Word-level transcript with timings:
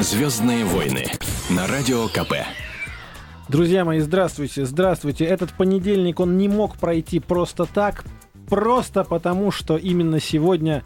Звездные 0.00 0.64
войны 0.64 1.06
на 1.48 1.66
радио 1.66 2.08
КП. 2.08 2.34
Друзья 3.48 3.84
мои, 3.84 4.00
здравствуйте, 4.00 4.66
здравствуйте. 4.66 5.24
Этот 5.24 5.52
понедельник, 5.52 6.20
он 6.20 6.36
не 6.36 6.48
мог 6.48 6.76
пройти 6.76 7.20
просто 7.20 7.64
так, 7.64 8.04
просто 8.48 9.04
потому, 9.04 9.50
что 9.50 9.76
именно 9.76 10.20
сегодня 10.20 10.82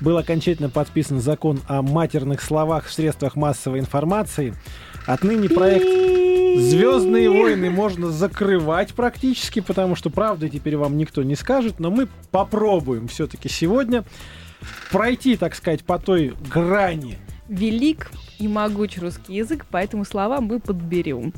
был 0.00 0.16
окончательно 0.16 0.70
подписан 0.70 1.20
закон 1.20 1.60
о 1.68 1.82
матерных 1.82 2.40
словах 2.40 2.86
в 2.86 2.92
средствах 2.92 3.36
массовой 3.36 3.78
информации. 3.78 4.54
Отныне 5.06 5.48
проект 5.48 5.86
«Звездные 6.60 7.30
войны» 7.30 7.70
можно 7.70 8.10
закрывать 8.10 8.94
практически, 8.94 9.60
потому 9.60 9.94
что 9.96 10.10
правды 10.10 10.48
теперь 10.48 10.76
вам 10.76 10.96
никто 10.96 11.22
не 11.22 11.36
скажет, 11.36 11.78
но 11.78 11.90
мы 11.90 12.08
попробуем 12.30 13.08
все-таки 13.08 13.48
сегодня 13.48 14.04
пройти, 14.90 15.36
так 15.36 15.54
сказать, 15.54 15.84
по 15.84 15.98
той 15.98 16.34
грани. 16.50 17.18
Велик 17.48 18.10
и 18.38 18.48
могуч 18.48 18.98
русский 18.98 19.34
язык, 19.34 19.66
поэтому 19.70 20.04
слова 20.04 20.40
мы 20.40 20.60
подберем. 20.60 21.32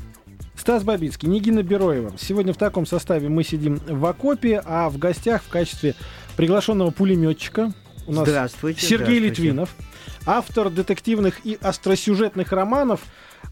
Стас 0.55 0.83
Бабицкий, 0.83 1.29
Нигина 1.29 1.63
Бероева. 1.63 2.13
Сегодня 2.17 2.53
в 2.53 2.57
таком 2.57 2.85
составе 2.85 3.29
мы 3.29 3.43
сидим 3.43 3.75
в 3.87 4.05
окопе, 4.05 4.61
а 4.65 4.89
в 4.89 4.97
гостях 4.97 5.43
в 5.43 5.49
качестве 5.49 5.95
приглашенного 6.35 6.91
пулеметчика 6.91 7.71
у 8.07 8.11
нас 8.11 8.27
Здравствуйте. 8.27 8.81
Сергей 8.81 9.19
здравствуйте. 9.19 9.27
Литвинов, 9.27 9.75
автор 10.25 10.69
детективных 10.69 11.45
и 11.45 11.57
остросюжетных 11.61 12.51
романов. 12.51 13.01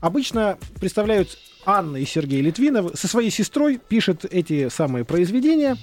Обычно 0.02 0.58
представляют 0.80 1.38
Анна 1.66 1.98
и 1.98 2.06
Сергей 2.06 2.42
Литвинов. 2.42 2.92
Со 2.96 3.08
своей 3.08 3.30
сестрой 3.30 3.78
пишет 3.78 4.26
эти 4.26 4.70
самые 4.70 5.06
произведения. 5.06 5.78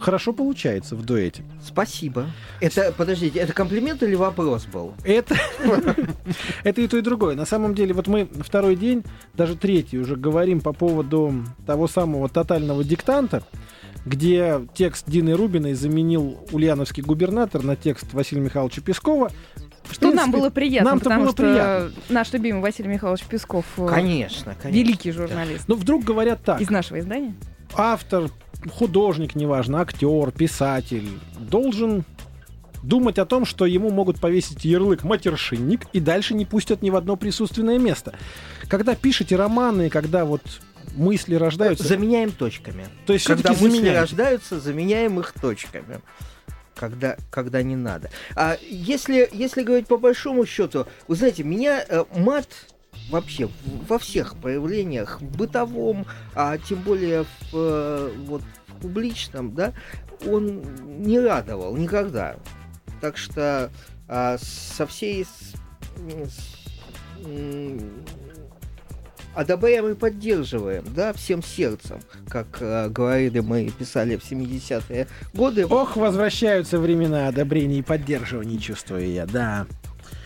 Хорошо 0.00 0.32
получается 0.32 0.96
в 0.96 1.04
дуэте. 1.04 1.42
Спасибо. 1.64 2.26
Это, 2.60 2.92
подождите, 2.96 3.38
это 3.38 3.52
комплимент 3.52 4.02
или 4.02 4.14
вопрос 4.14 4.64
был? 4.66 4.94
Это, 5.04 5.36
это 6.64 6.80
и 6.80 6.88
то, 6.88 6.96
и 6.96 7.02
другое. 7.02 7.36
На 7.36 7.44
самом 7.46 7.74
деле, 7.74 7.92
вот 7.94 8.06
мы 8.06 8.28
второй 8.42 8.76
день, 8.76 9.04
даже 9.34 9.56
третий 9.56 9.98
уже 9.98 10.16
говорим 10.16 10.60
по 10.60 10.72
поводу 10.72 11.34
того 11.66 11.86
самого 11.86 12.28
тотального 12.28 12.82
диктанта, 12.82 13.42
где 14.06 14.66
текст 14.74 15.04
Дины 15.08 15.34
Рубиной 15.34 15.74
заменил 15.74 16.38
ульяновский 16.52 17.02
губернатор 17.02 17.62
на 17.62 17.76
текст 17.76 18.12
Василия 18.14 18.40
Михайловича 18.42 18.80
Пескова. 18.80 19.30
Что 19.90 20.06
нам 20.06 20.12
принципе, 20.30 20.38
было 20.38 20.50
приятно, 20.50 20.90
нам-то 20.90 21.04
потому 21.04 21.22
было 21.24 21.32
что 21.32 21.42
приятно. 21.42 21.92
наш 22.10 22.32
любимый 22.32 22.60
Василий 22.62 22.88
Михайлович 22.88 23.24
Песков 23.24 23.64
э, 23.76 23.88
Конечно, 23.88 24.54
конечно. 24.54 24.68
великий 24.78 25.10
журналист 25.10 25.64
Но 25.66 25.74
вдруг 25.74 26.04
говорят 26.04 26.44
так, 26.44 26.60
из 26.60 26.70
нашего 26.70 27.00
издания. 27.00 27.34
автор, 27.74 28.30
художник, 28.68 29.34
неважно, 29.34 29.80
актер, 29.80 30.30
писатель, 30.32 31.08
должен 31.38 32.04
думать 32.82 33.18
о 33.18 33.26
том, 33.26 33.44
что 33.44 33.66
ему 33.66 33.90
могут 33.90 34.20
повесить 34.20 34.64
ярлык 34.64 35.04
матершинник 35.04 35.82
и 35.92 36.00
дальше 36.00 36.34
не 36.34 36.46
пустят 36.46 36.82
ни 36.82 36.90
в 36.90 36.96
одно 36.96 37.16
присутственное 37.16 37.78
место. 37.78 38.14
Когда 38.68 38.94
пишете 38.94 39.36
романы, 39.36 39.90
когда 39.90 40.24
вот 40.24 40.42
мысли 40.96 41.34
рождаются, 41.34 41.86
Заменяем 41.86 42.32
точками. 42.32 42.86
то 43.06 43.12
есть 43.12 43.26
Когда 43.26 43.50
мысли 43.50 43.68
заменяете. 43.68 44.00
рождаются, 44.00 44.60
заменяем 44.60 45.20
их 45.20 45.32
точками. 45.40 46.00
Когда, 46.74 47.16
когда 47.30 47.62
не 47.62 47.76
надо. 47.76 48.08
А 48.34 48.56
если, 48.62 49.28
если 49.32 49.62
говорить 49.62 49.86
по 49.86 49.98
большому 49.98 50.46
счету, 50.46 50.86
вы 51.08 51.16
знаете, 51.16 51.44
меня 51.44 51.84
э, 51.86 52.04
мат 52.16 52.48
вообще 53.10 53.48
во 53.88 53.98
всех 53.98 54.36
проявлениях, 54.36 55.20
бытовом, 55.20 56.06
а 56.34 56.58
тем 56.58 56.80
более 56.80 57.24
в, 57.24 57.54
э, 57.54 58.12
вот, 58.26 58.42
в 58.68 58.74
публичном, 58.82 59.54
да, 59.54 59.72
он 60.26 60.62
не 61.02 61.18
радовал 61.18 61.76
никогда. 61.76 62.36
Так 63.00 63.16
что 63.16 63.70
а, 64.08 64.36
со 64.38 64.86
всей 64.86 65.24
с- 65.24 65.54
с- 66.30 66.60
одобряем 69.34 69.88
и 69.88 69.94
поддерживаем, 69.94 70.84
да, 70.94 71.12
всем 71.12 71.42
сердцем, 71.42 72.00
как 72.28 72.46
э, 72.60 72.88
говорили 72.88 73.40
мы 73.40 73.70
писали 73.70 74.16
в 74.16 74.24
70-е 74.30 75.06
годы. 75.32 75.66
Ох, 75.66 75.96
возвращаются 75.96 76.78
времена 76.78 77.28
одобрения 77.28 77.78
и 77.78 77.82
поддерживания, 77.82 78.58
чувствую 78.58 79.08
я, 79.10 79.26
да. 79.26 79.66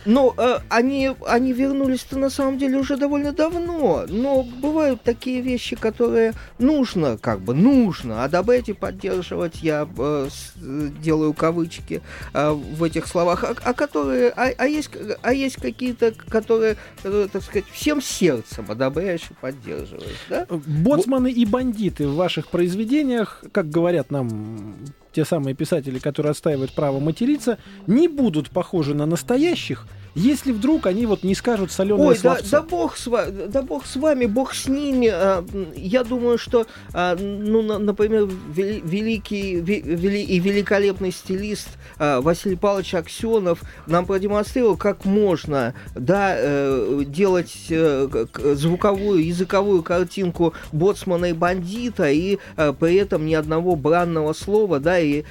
Но 0.05 0.33
э, 0.37 0.59
они, 0.69 1.11
они 1.27 1.53
вернулись-то 1.53 2.17
на 2.17 2.29
самом 2.29 2.57
деле 2.57 2.77
уже 2.77 2.97
довольно 2.97 3.31
давно. 3.31 4.05
Но 4.07 4.43
бывают 4.43 5.01
такие 5.01 5.41
вещи, 5.41 5.75
которые 5.75 6.33
нужно, 6.59 7.17
как 7.17 7.41
бы, 7.41 7.53
нужно 7.53 8.23
одобрять 8.23 8.69
и 8.69 8.73
поддерживать. 8.73 9.61
Я 9.63 9.87
э, 9.97 10.27
с- 10.29 10.53
э, 10.61 10.89
делаю 11.01 11.33
кавычки 11.33 12.01
э, 12.33 12.51
в 12.51 12.83
этих 12.83 13.07
словах. 13.07 13.43
А, 13.43 13.55
а 13.63 13.73
которые, 13.73 14.29
а, 14.29 14.51
а 14.57 14.67
есть, 14.67 14.89
а 15.21 15.33
есть 15.33 15.55
какие-то, 15.55 16.11
которые, 16.29 16.77
которые, 16.97 17.27
так 17.27 17.43
сказать, 17.43 17.65
всем 17.71 18.01
сердцем 18.01 18.65
одобряешь 18.69 19.29
и 19.29 19.33
поддерживаешь, 19.33 20.25
да? 20.29 20.45
Боцманы 20.49 21.31
и 21.31 21.45
бандиты 21.45 22.07
в 22.07 22.15
ваших 22.15 22.47
произведениях, 22.49 23.43
как 23.51 23.69
говорят 23.69 24.11
нам 24.11 24.75
те 25.15 25.23
самые 25.23 25.55
писатели, 25.55 25.97
которые 25.97 26.31
отстаивают 26.31 26.73
право 26.73 26.99
материться, 26.99 27.57
не 27.87 28.09
будут 28.09 28.49
похожи 28.49 28.93
на 28.93 29.05
настоящих, 29.05 29.87
если 30.15 30.51
вдруг 30.53 30.85
они 30.87 31.05
вот 31.05 31.23
не 31.23 31.35
скажут 31.35 31.71
соленое 31.71 32.07
Ой, 32.07 32.15
да, 32.15 32.35
словцо. 32.37 32.49
да 32.51 32.61
бог 32.61 32.95
с 32.97 33.07
вами, 33.07 33.45
да 33.47 33.61
бог 33.61 33.85
с 33.85 33.95
вами, 33.97 34.25
бог 34.25 34.53
с 34.53 34.67
ними. 34.67 35.09
А, 35.11 35.45
Я 35.75 36.03
думаю, 36.03 36.37
что, 36.37 36.65
а, 36.93 37.15
ну, 37.19 37.61
на- 37.61 37.79
например, 37.79 38.23
вели- 38.23 38.81
великий 38.83 39.55
ве- 39.55 39.81
вели- 39.81 40.23
и 40.23 40.39
великолепный 40.39 41.11
стилист 41.11 41.67
а, 41.99 42.21
Василий 42.21 42.55
Павлович 42.55 42.93
Аксенов 42.95 43.61
нам 43.87 44.05
продемонстрировал, 44.05 44.77
как 44.77 45.05
можно, 45.05 45.73
да, 45.95 46.33
э, 46.37 47.03
делать 47.05 47.53
э, 47.69 48.25
звуковую, 48.55 49.25
языковую 49.25 49.83
картинку 49.83 50.53
боцмана 50.71 51.25
и 51.25 51.33
бандита, 51.33 52.09
и 52.09 52.37
э, 52.57 52.73
при 52.79 52.95
этом 52.95 53.25
ни 53.25 53.33
одного 53.33 53.75
бранного 53.75 54.33
слова, 54.33 54.79
да, 54.79 54.99
и 54.99 55.23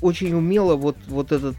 очень 0.00 0.34
умело 0.34 0.76
вот, 0.76 0.96
вот 1.08 1.32
этот 1.32 1.54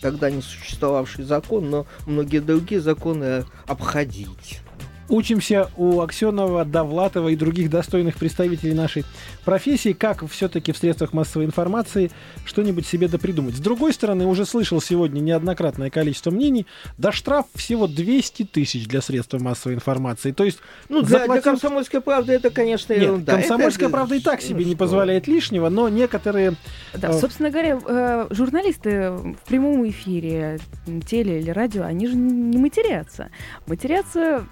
тогда 0.00 0.30
не 0.30 0.42
существовавший 0.42 1.24
закон, 1.24 1.70
но 1.70 1.86
многие 2.06 2.40
другие 2.40 2.80
законы 2.80 3.44
обходить. 3.66 4.60
Учимся 5.08 5.70
у 5.78 6.00
Аксенова, 6.02 6.66
Довлатова 6.66 7.28
и 7.28 7.36
других 7.36 7.70
достойных 7.70 8.16
представителей 8.16 8.74
нашей 8.74 9.04
профессии, 9.44 9.94
как 9.94 10.28
все-таки 10.28 10.72
в 10.72 10.76
средствах 10.76 11.14
массовой 11.14 11.46
информации 11.46 12.10
что-нибудь 12.44 12.86
себе 12.86 13.08
допридумать. 13.08 13.54
С 13.56 13.60
другой 13.60 13.94
стороны, 13.94 14.26
уже 14.26 14.44
слышал 14.44 14.82
сегодня 14.82 15.20
неоднократное 15.20 15.88
количество 15.88 16.30
мнений, 16.30 16.66
да 16.98 17.10
штраф 17.10 17.46
всего 17.54 17.86
200 17.86 18.42
тысяч 18.44 18.86
для 18.86 19.00
средств 19.00 19.32
массовой 19.40 19.76
информации. 19.76 20.32
То 20.32 20.44
есть, 20.44 20.58
Ну, 20.90 21.00
для, 21.00 21.08
для 21.08 21.18
заплатил- 21.20 21.42
комсомольской 21.42 22.00
правды 22.02 22.32
это, 22.34 22.50
конечно, 22.50 22.92
Нет, 22.92 23.02
ерунда. 23.02 23.32
комсомольская 23.36 23.88
Это- 23.88 23.96
правда 23.96 24.14
и 24.16 24.20
так 24.20 24.40
ну 24.42 24.46
себе 24.48 24.64
не 24.66 24.72
что? 24.72 24.78
позволяет 24.78 25.26
лишнего, 25.26 25.70
но 25.70 25.88
некоторые 25.88 26.54
Да, 26.94 27.08
А. 27.08 27.12
собственно 27.14 27.50
говоря, 27.50 27.78
э, 27.86 28.26
журналисты 28.30 29.10
в 29.10 29.36
прямом 29.46 29.88
эфире, 29.88 30.58
теле 31.06 31.40
или 31.40 31.50
радио, 31.50 31.84
они 31.84 32.06
же 32.08 32.14
не 32.16 32.58
матерятся. 32.58 33.30
Матерятся 33.66 34.46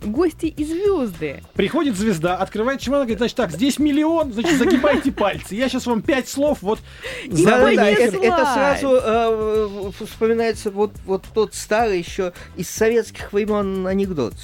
м, 0.00 0.12
гости 0.12 0.46
и 0.46 0.64
звезды. 0.64 1.42
Приходит 1.54 1.96
звезда, 1.96 2.36
открывает 2.36 2.80
чемодан, 2.80 3.06
говорит, 3.06 3.18
значит, 3.18 3.36
так, 3.36 3.50
здесь 3.50 3.78
миллион, 3.78 4.32
значит, 4.32 4.58
загибайте 4.58 5.12
пальцы. 5.12 5.54
Я 5.54 5.68
сейчас 5.68 5.86
вам 5.86 6.02
пять 6.02 6.28
слов 6.28 6.58
вот 6.62 6.80
И 7.24 7.44
Да, 7.44 7.60
да, 7.74 7.88
это, 7.88 8.16
это 8.16 8.52
сразу 8.54 9.00
э, 9.02 9.90
вспоминается 10.04 10.70
вот, 10.70 10.92
вот 11.04 11.24
тот 11.34 11.54
старый 11.54 11.98
еще 11.98 12.32
из 12.56 12.68
советских 12.68 13.32
времен 13.32 13.86
анекдот. 13.86 14.34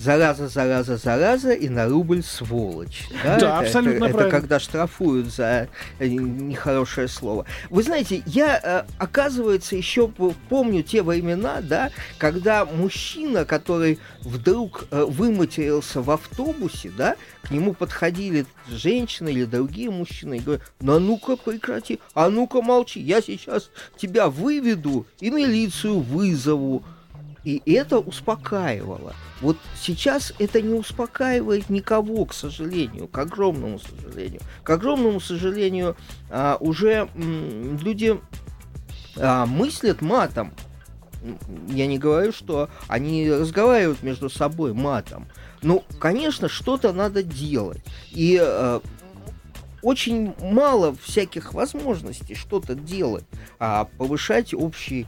Зараза, 0.00 0.48
зараза, 0.48 0.96
зараза, 0.96 1.52
и 1.52 1.68
на 1.68 1.86
рубль 1.86 2.22
сволочь. 2.22 3.06
Да, 3.22 3.36
это, 3.36 3.58
абсолютно 3.58 4.04
это, 4.04 4.14
правильно. 4.14 4.28
Это 4.28 4.30
когда 4.30 4.58
штрафуют 4.58 5.26
за 5.26 5.68
э, 5.98 6.06
нехорошее 6.06 7.06
слово. 7.06 7.44
Вы 7.68 7.82
знаете, 7.82 8.22
я, 8.24 8.58
э, 8.62 8.90
оказывается, 8.96 9.76
еще 9.76 10.08
помню 10.48 10.82
те 10.82 11.02
времена, 11.02 11.60
да, 11.60 11.90
когда 12.16 12.64
мужчина, 12.64 13.44
который 13.44 13.98
вдруг 14.22 14.86
э, 14.90 15.04
выматерился 15.06 16.00
в 16.00 16.10
автобусе, 16.10 16.90
да, 16.96 17.16
к 17.42 17.50
нему 17.50 17.74
подходили 17.74 18.46
женщины 18.70 19.28
или 19.28 19.44
другие 19.44 19.90
мужчины 19.90 20.38
и 20.38 20.40
говорят, 20.40 20.62
ну 20.80 20.94
а 20.94 20.98
ну-ка 20.98 21.36
прекрати, 21.36 22.00
а 22.14 22.30
ну-ка 22.30 22.62
молчи, 22.62 23.00
я 23.00 23.20
сейчас 23.20 23.70
тебя 23.98 24.30
выведу 24.30 25.06
и 25.20 25.28
милицию 25.28 26.00
вызову. 26.00 26.84
И 27.44 27.62
это 27.64 27.98
успокаивало. 27.98 29.14
Вот 29.40 29.56
сейчас 29.80 30.34
это 30.38 30.60
не 30.60 30.74
успокаивает 30.74 31.70
никого, 31.70 32.26
к 32.26 32.34
сожалению, 32.34 33.08
к 33.08 33.18
огромному 33.18 33.78
сожалению. 33.78 34.42
К 34.62 34.70
огромному 34.70 35.20
сожалению, 35.20 35.96
а, 36.28 36.58
уже 36.60 37.08
м, 37.14 37.78
люди 37.78 38.20
а, 39.16 39.46
мыслят 39.46 40.02
матом. 40.02 40.52
Я 41.68 41.86
не 41.86 41.98
говорю, 41.98 42.32
что 42.32 42.68
они 42.88 43.30
разговаривают 43.30 44.02
между 44.02 44.30
собой 44.30 44.72
матом. 44.72 45.26
Ну, 45.62 45.84
конечно, 45.98 46.48
что-то 46.48 46.94
надо 46.94 47.22
делать. 47.22 47.82
И 48.10 48.38
э, 48.40 48.80
очень 49.82 50.34
мало 50.40 50.96
всяких 50.96 51.52
возможностей 51.52 52.34
что-то 52.34 52.74
делать, 52.74 53.24
а 53.58 53.84
повышать 53.98 54.54
общий 54.54 55.06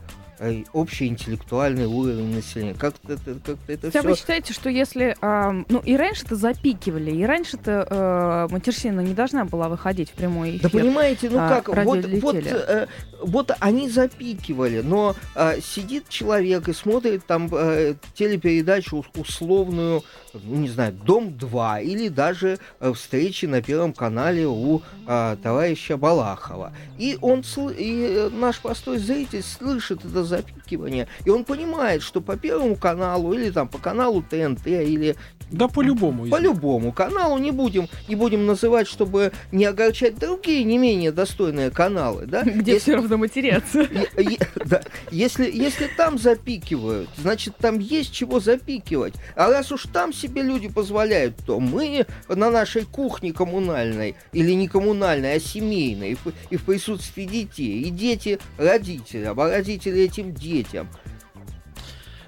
общий 0.73 1.07
интеллектуальный 1.07 1.85
уровень 1.85 2.35
населения. 2.35 2.73
Как-то 2.73 3.13
это, 3.13 3.35
как 3.45 3.57
это 3.67 3.89
все... 3.89 4.01
вы 4.01 4.15
считаете, 4.15 4.53
что 4.53 4.69
если... 4.69 5.15
ам, 5.21 5.65
ну, 5.69 5.79
и 5.79 5.95
раньше-то 5.95 6.35
запикивали, 6.35 7.11
и 7.11 7.23
раньше-то 7.25 7.87
э, 7.89 8.53
матерщина 8.53 9.01
не 9.01 9.13
должна 9.13 9.45
была 9.45 9.69
выходить 9.69 10.09
в 10.09 10.13
прямой 10.13 10.59
Да 10.61 10.69
эфир. 10.69 10.81
понимаете, 10.81 11.29
ну 11.29 11.37
а, 11.39 11.49
как, 11.49 11.67
вот, 11.69 11.77
вот, 11.77 11.95
радиолюбители. 11.95 12.51
э, 12.53 12.87
вот 13.21 13.51
они 13.59 13.89
запикивали, 13.89 14.81
но 14.81 15.15
э, 15.35 15.59
сидит 15.61 16.09
человек 16.09 16.67
и 16.67 16.73
смотрит 16.73 17.25
там 17.25 17.49
э, 17.51 17.95
телепередачу 18.15 18.97
ус- 18.97 19.05
условную, 19.15 20.03
ну, 20.33 20.55
не 20.55 20.69
знаю, 20.69 20.93
Дом-2 20.93 21.83
или 21.83 22.09
даже 22.09 22.59
э, 22.79 22.93
встречи 22.93 23.45
на 23.45 23.61
Первом 23.61 23.93
канале 23.93 24.47
у 24.47 24.81
э, 25.07 25.37
товарища 25.41 25.97
Балахова. 25.97 26.73
И 26.97 27.17
он, 27.21 27.43
и 27.77 28.07
э, 28.09 28.29
наш 28.29 28.59
простой 28.59 28.97
зритель 28.97 29.43
слышит 29.43 30.03
это 30.05 30.23
запикивание, 30.37 31.07
и 31.25 31.29
он 31.29 31.43
понимает, 31.43 32.01
что 32.01 32.21
по 32.21 32.37
Первому 32.37 32.75
каналу 32.75 33.33
или 33.33 33.49
там 33.49 33.67
по 33.67 33.77
каналу 33.77 34.21
ТНТ 34.21 34.67
или 34.67 35.15
Да 35.51 35.67
по-любому. 35.67 36.25
по 36.27 36.39
любому 36.39 36.91
каналу 36.91 37.37
не 37.37 37.51
будем, 37.51 37.87
не 38.07 38.15
будем 38.15 38.45
называть, 38.45 38.87
чтобы 38.87 39.31
не 39.51 39.65
огорчать 39.65 40.17
другие 40.17 40.63
не 40.63 40.77
менее 40.77 41.11
достойные 41.11 41.69
каналы, 41.69 42.25
да? 42.25 42.43
Где 42.45 42.73
Если- 42.73 42.79
все 42.91 42.95
равно 42.95 43.17
матерятся. 43.17 43.79
е- 43.81 44.07
е- 44.17 44.39
да, 44.65 44.81
если, 45.11 45.49
если 45.51 45.87
там 45.95 46.17
запикивают, 46.17 47.09
значит, 47.17 47.55
там 47.57 47.79
есть 47.79 48.13
чего 48.13 48.39
запикивать. 48.39 49.13
А 49.35 49.49
раз 49.49 49.71
уж 49.71 49.83
там 49.93 50.13
себе 50.13 50.41
люди 50.41 50.67
позволяют, 50.67 51.35
то 51.45 51.59
мы 51.59 52.05
на 52.27 52.49
нашей 52.49 52.83
кухне 52.85 53.31
коммунальной, 53.33 54.15
или 54.31 54.51
не 54.53 54.67
коммунальной, 54.67 55.35
а 55.35 55.39
семейной, 55.39 56.11
и 56.11 56.15
в, 56.15 56.19
и 56.49 56.57
в 56.57 56.63
присутствии 56.63 57.25
детей, 57.25 57.81
и 57.83 57.89
дети 57.89 58.39
родителям, 58.57 59.39
а 59.39 59.49
родители 59.49 60.01
этим 60.01 60.33
детям. 60.33 60.87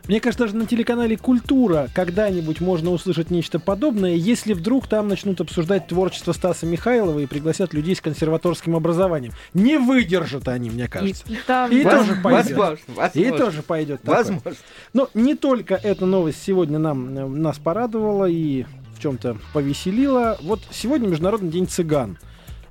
Мне 0.08 0.20
кажется, 0.20 0.44
даже 0.46 0.56
на 0.56 0.68
телеканале 0.68 1.18
«Культура» 1.18 1.90
когда-нибудь 1.96 2.62
можно 2.62 2.92
услышать 2.92 3.32
нечто 3.32 3.60
подобное, 3.60 4.14
если 4.14 4.54
вдруг 4.54 4.88
там 4.88 5.08
начнут 5.08 5.42
обсуждать 5.42 5.88
творчество 5.88 6.32
Стаса 6.32 6.68
Михайлова 6.68 7.20
и 7.20 7.26
пригласят 7.26 7.74
людей 7.74 7.96
с 7.96 8.02
консерваторским 8.02 8.76
образованием. 8.76 9.34
Не 9.56 9.78
выдержат 9.78 10.48
они, 10.48 10.70
мне 10.70 10.86
И, 10.86 10.88
кажется. 10.88 11.24
и 11.28 11.38
там... 11.48 11.72
И 11.72 11.84
да, 11.84 11.98
тоже 12.00 12.16
пойдет. 12.22 12.58
возможно, 12.58 12.80
И 12.86 12.96
возможно, 12.96 13.38
тоже 13.38 13.62
пойдет 13.64 14.02
такое. 14.02 14.18
возможно. 14.18 14.52
Но 14.94 15.10
не 15.16 15.34
только 15.34 15.74
эта 15.76 16.06
новость 16.06 16.44
сегодня 16.44 16.78
нам, 16.78 17.18
э, 17.18 17.26
нас 17.28 17.58
порадовала 17.58 18.26
и 18.26 18.66
в 18.96 19.02
чем-то 19.02 19.38
повеселила. 19.54 20.38
Вот 20.42 20.62
сегодня 20.72 21.08
Международный 21.08 21.50
день 21.50 21.68
цыган. 21.68 22.20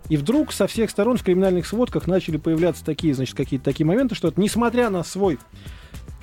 И 0.09 0.17
вдруг 0.17 0.53
со 0.53 0.67
всех 0.69 0.89
сторон 0.91 1.17
в 1.17 1.25
криминальных 1.25 1.67
сводках 1.67 2.07
начали 2.07 2.37
появляться 2.37 2.85
такие, 2.85 3.13
значит, 3.15 3.35
какие-то 3.37 3.65
такие 3.65 3.87
моменты, 3.87 4.15
что 4.15 4.33
несмотря 4.37 4.89
на 4.91 5.03
свой 5.03 5.39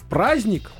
праздник, 0.09 0.71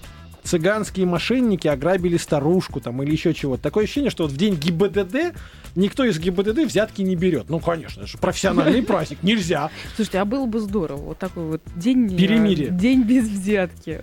цыганские 0.44 1.06
мошенники 1.06 1.68
ограбили 1.68 2.18
старушку 2.18 2.80
там 2.82 3.02
или 3.04 3.12
еще 3.12 3.34
чего-то. 3.34 3.64
Такое 3.64 3.84
ощущение, 3.84 4.10
что 4.10 4.24
вот 4.24 4.32
в 4.32 4.38
день 4.38 4.56
ГИБДД 4.56 5.36
никто 5.76 6.04
из 6.04 6.20
ГИБДД 6.20 6.66
взятки 6.66 7.02
не 7.02 7.16
берет. 7.16 7.50
Ну, 7.50 7.60
конечно, 7.60 8.02
это 8.02 8.10
же 8.10 8.18
профессиональный 8.18 8.84
праздник, 8.84 9.20
нельзя. 9.24 9.70
Слушайте, 9.96 10.20
а 10.20 10.26
было 10.26 10.46
бы 10.46 10.60
здорово, 10.60 10.98
вот 11.02 11.20
такой 11.20 11.46
вот 11.46 11.62
день... 11.76 12.14
э, 12.14 12.18
Перемирие. 12.18 12.70
День 12.72 13.04
без 13.04 13.28
взятки. 13.30 14.02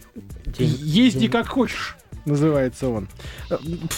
Езди 0.58 1.28
как 1.28 1.48
хочешь, 1.48 1.96
называется 2.24 2.88
он. 2.88 3.08
Э, 3.50 3.56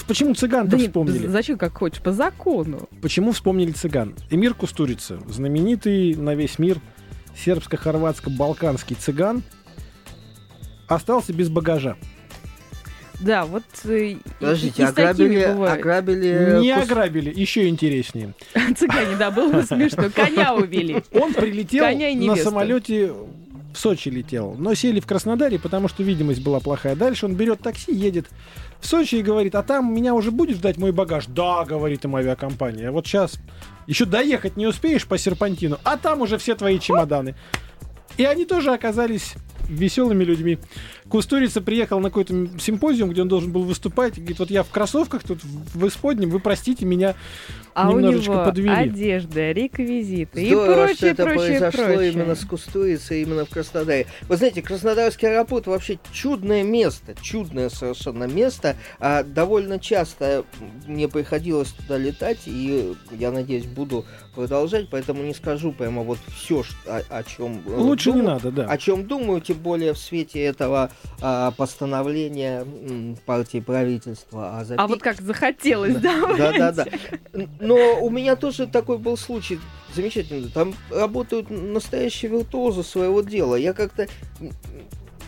Почему 0.08 0.34
цыган-то 0.34 0.70
Да 0.72 0.76
нет, 0.78 0.86
вспомнили? 0.88 1.26
зачем 1.26 1.58
как 1.58 1.76
хочешь, 1.76 2.00
по 2.02 2.12
закону. 2.12 2.88
Почему 3.02 3.32
вспомнили 3.32 3.72
цыган? 3.72 4.14
Эмир 4.30 4.54
Кустурица, 4.54 5.20
знаменитый 5.28 6.14
на 6.14 6.34
весь 6.34 6.58
мир 6.58 6.78
сербско-хорватско-балканский 7.36 8.96
цыган, 8.96 9.42
остался 10.88 11.32
без 11.32 11.48
багажа. 11.48 11.96
Да, 13.20 13.44
вот 13.44 13.62
э, 13.84 13.98
и- 14.12 14.18
Подождите, 14.38 14.82
и 14.82 14.86
такими 14.86 15.36
ограбили. 15.72 16.60
Не 16.60 16.74
кус- 16.74 16.82
ограбили, 16.84 17.32
еще 17.38 17.68
интереснее. 17.68 18.32
Цыгане, 18.76 19.16
да, 19.18 19.30
было 19.30 19.52
бы 19.52 19.62
смешно. 19.62 20.04
Коня 20.14 20.54
увели. 20.54 21.02
Он 21.12 21.32
прилетел 21.34 21.84
и 22.22 22.26
на 22.26 22.34
самолете 22.44 23.12
в 23.72 23.78
Сочи 23.78 24.08
летел, 24.08 24.56
но 24.58 24.74
сели 24.74 24.98
в 25.00 25.06
Краснодаре, 25.06 25.58
потому 25.58 25.86
что 25.88 26.02
видимость 26.02 26.42
была 26.42 26.58
плохая. 26.60 26.96
Дальше 26.96 27.26
он 27.26 27.34
берет 27.34 27.60
такси, 27.60 27.92
едет 27.94 28.26
в 28.80 28.86
Сочи 28.86 29.16
и 29.16 29.22
говорит, 29.22 29.54
а 29.54 29.62
там 29.62 29.94
меня 29.94 30.14
уже 30.14 30.30
будет 30.32 30.56
ждать 30.56 30.76
мой 30.76 30.90
багаж? 30.90 31.26
Да, 31.26 31.64
говорит 31.64 32.04
им 32.04 32.16
авиакомпания. 32.16 32.90
Вот 32.90 33.06
сейчас 33.06 33.34
еще 33.86 34.06
доехать 34.06 34.56
не 34.56 34.66
успеешь 34.66 35.06
по 35.06 35.18
серпантину, 35.18 35.78
а 35.84 35.96
там 35.98 36.20
уже 36.22 36.36
все 36.38 36.54
твои 36.56 36.80
чемоданы. 36.80 37.34
И 38.16 38.24
они 38.24 38.44
тоже 38.44 38.72
оказались 38.72 39.34
веселыми 39.68 40.24
людьми. 40.24 40.58
Кустурица 41.10 41.60
приехал 41.60 41.98
на 42.00 42.08
какой-то 42.08 42.48
симпозиум, 42.58 43.10
где 43.10 43.22
он 43.22 43.28
должен 43.28 43.52
был 43.52 43.64
выступать. 43.64 44.16
и 44.16 44.20
Говорит, 44.20 44.38
вот 44.38 44.50
я 44.50 44.62
в 44.62 44.70
кроссовках 44.70 45.24
тут 45.24 45.40
в 45.42 45.86
исподнем, 45.88 46.30
вы 46.30 46.38
простите 46.38 46.86
меня. 46.86 47.16
А 47.74 47.90
у 47.90 47.98
Немножечко 47.98 48.32
него 48.32 48.44
подвели. 48.44 48.70
одежда, 48.70 49.52
реквизиты 49.52 50.42
и 50.42 50.48
Здорово, 50.50 50.74
прочее, 50.74 50.96
что 50.96 51.06
это 51.06 51.22
прочее, 51.24 51.58
произошло 51.58 51.84
прочее. 51.84 52.12
именно 52.12 52.34
с 52.34 52.44
Кустурицей, 52.44 53.22
именно 53.22 53.44
в 53.44 53.48
Краснодаре. 53.50 54.06
Вы 54.28 54.36
знаете, 54.36 54.60
Краснодарский 54.62 55.28
аэропорт 55.28 55.66
вообще 55.66 55.98
чудное 56.12 56.62
место, 56.62 57.14
чудное 57.22 57.68
совершенно 57.68 58.24
место. 58.24 58.76
А 58.98 59.22
довольно 59.22 59.78
часто 59.78 60.44
мне 60.86 61.08
приходилось 61.08 61.70
туда 61.70 61.96
летать, 61.96 62.40
и 62.46 62.94
я 63.12 63.30
надеюсь, 63.30 63.66
буду 63.66 64.04
продолжать, 64.34 64.88
поэтому 64.90 65.22
не 65.22 65.34
скажу 65.34 65.72
прямо 65.72 66.02
вот 66.02 66.18
все, 66.36 66.62
о, 66.86 67.02
о 67.08 67.22
чем 67.24 67.62
Лучше 67.66 68.12
не 68.12 68.22
надо, 68.22 68.50
да. 68.50 68.66
О 68.66 68.78
чем 68.78 69.06
думаю, 69.06 69.40
тем 69.40 69.58
более 69.58 69.94
в 69.94 69.98
свете 69.98 70.40
этого 70.42 70.90
а, 71.20 71.50
постановления 71.52 72.60
м, 72.62 73.16
партии 73.26 73.60
правительства 73.60 74.58
о 74.58 74.64
А 74.76 74.86
вот 74.86 75.00
как 75.00 75.20
захотелось, 75.20 75.96
да? 75.96 76.34
да, 76.36 76.52
да, 76.52 76.72
да. 76.72 76.86
Но 77.60 78.00
у 78.00 78.10
меня 78.10 78.36
тоже 78.36 78.66
такой 78.66 78.98
был 78.98 79.16
случай 79.16 79.58
замечательный. 79.94 80.48
Там 80.50 80.74
работают 80.90 81.50
настоящие 81.50 82.30
виртуозы 82.30 82.82
своего 82.82 83.20
дела. 83.22 83.56
Я 83.56 83.72
как-то 83.72 84.08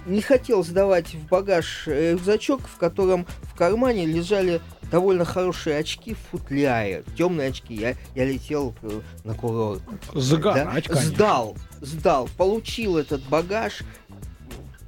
не 0.07 0.21
хотел 0.21 0.65
сдавать 0.65 1.15
в 1.15 1.29
багаж 1.29 1.87
рюкзачок, 1.87 2.63
в 2.67 2.77
котором 2.77 3.27
в 3.43 3.55
кармане 3.55 4.07
лежали 4.07 4.61
довольно 4.91 5.25
хорошие 5.25 5.79
очки 5.79 6.15
в 6.15 6.19
футляре, 6.31 7.05
темные 7.17 7.49
очки. 7.49 7.75
Я, 7.75 7.95
я 8.15 8.25
летел 8.25 8.75
э, 8.83 9.01
на 9.25 9.35
курорт. 9.35 9.83
Загорать, 10.13 10.87
конечно. 10.87 11.11
Сдал, 11.11 11.57
сдал, 11.81 12.29
получил 12.37 12.99
этот 12.99 13.23
багаж, 13.23 13.81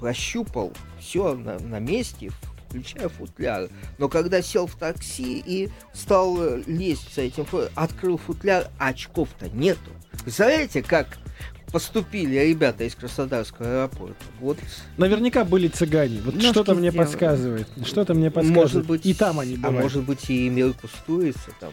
прощупал, 0.05 0.71
все 1.01 1.35
на, 1.35 1.59
на 1.59 1.79
месте, 1.79 2.31
включая 2.69 3.09
футляр. 3.09 3.71
Но 3.97 4.11
когда 4.11 4.43
сел 4.43 4.67
в 4.67 4.75
такси 4.75 5.43
и 5.47 5.71
стал 5.95 6.37
э, 6.43 6.63
лезть 6.67 7.15
с 7.15 7.17
этим, 7.17 7.47
открыл 7.75 8.19
футляр, 8.19 8.69
а 8.79 8.89
очков-то 8.89 9.49
нету. 9.49 9.91
Представляете, 10.23 10.83
как 10.83 11.17
поступили 11.75 12.37
ребята 12.39 12.85
из 12.85 12.95
Краснодарского 12.95 13.69
аэропорта? 13.69 14.15
Вот, 14.41 14.57
Наверняка 14.97 15.45
были 15.45 15.67
цыгане. 15.67 16.21
Вот 16.25 16.35
Ножки 16.35 16.51
что-то 16.51 16.75
мне 16.77 16.91
сделали. 16.91 17.07
подсказывает. 17.09 17.69
Что-то 17.85 18.15
мне 18.15 18.31
подсказывает. 18.31 18.63
может 18.73 18.87
быть, 18.87 19.05
И 19.05 19.13
там 19.13 19.41
они 19.41 19.55
а 19.55 19.59
бывают. 19.59 19.83
может 19.83 20.05
быть 20.05 20.31
и 20.31 20.47
Эмиль 20.49 20.73
Кустурица 20.73 21.51
там. 21.59 21.73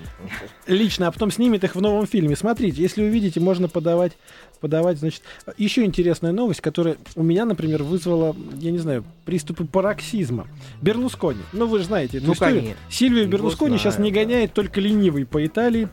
Лично, 0.66 1.08
а 1.08 1.12
потом 1.12 1.30
снимет 1.32 1.64
их 1.64 1.76
в 1.76 1.82
новом 1.82 2.08
фильме. 2.08 2.36
Смотрите, 2.36 2.82
если 2.82 3.04
увидите, 3.04 3.40
можно 3.40 3.70
подавать, 3.70 4.14
подавать, 4.60 4.98
значит, 4.98 5.22
еще 5.58 5.86
интересная 5.86 6.32
новость, 6.32 6.62
которая 6.62 6.98
у 7.16 7.22
меня, 7.24 7.46
например, 7.46 7.84
вызвала, 7.84 8.36
я 8.60 8.72
не 8.72 8.80
знаю, 8.80 9.04
приступы 9.26 9.66
пароксизма. 9.66 10.48
Берлускони. 10.82 11.42
Ну, 11.54 11.68
вы 11.68 11.78
же 11.78 11.86
знаете 11.86 12.18
эту 12.18 12.26
Ну, 12.28 12.34
историю. 12.34 12.60
конечно. 12.62 12.80
Сильвию 12.90 13.22
Его 13.24 13.32
Берлускони 13.34 13.78
сейчас 13.78 13.96
знаю, 13.96 14.06
не 14.12 14.12
да. 14.16 14.22
гоняет 14.24 14.54
только 14.54 14.82
ленивый 14.82 15.26
по 15.28 15.46
Италии. 15.46 15.88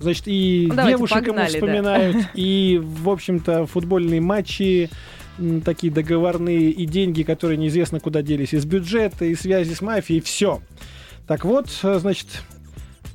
Значит, 0.00 0.24
и 0.26 0.66
Ну, 0.68 0.74
давайте, 0.74 0.96
девушек 0.96 1.16
ему 1.16 1.26
погнали, 1.26 1.52
да. 1.52 1.58
вспоминают, 1.58 2.16
и, 2.34 2.80
в 2.82 3.08
общем-то, 3.08 3.66
футбольные 3.66 4.20
матчи, 4.20 4.90
такие 5.64 5.92
договорные, 5.92 6.70
и 6.70 6.86
деньги, 6.86 7.22
которые 7.22 7.56
неизвестно 7.56 8.00
куда 8.00 8.22
делись 8.22 8.54
из 8.54 8.64
бюджета, 8.64 9.24
и 9.24 9.34
связи 9.34 9.74
с 9.74 9.80
мафией, 9.80 10.20
все. 10.20 10.60
Так 11.26 11.44
вот, 11.44 11.68
э, 11.82 11.98
значит, 11.98 12.28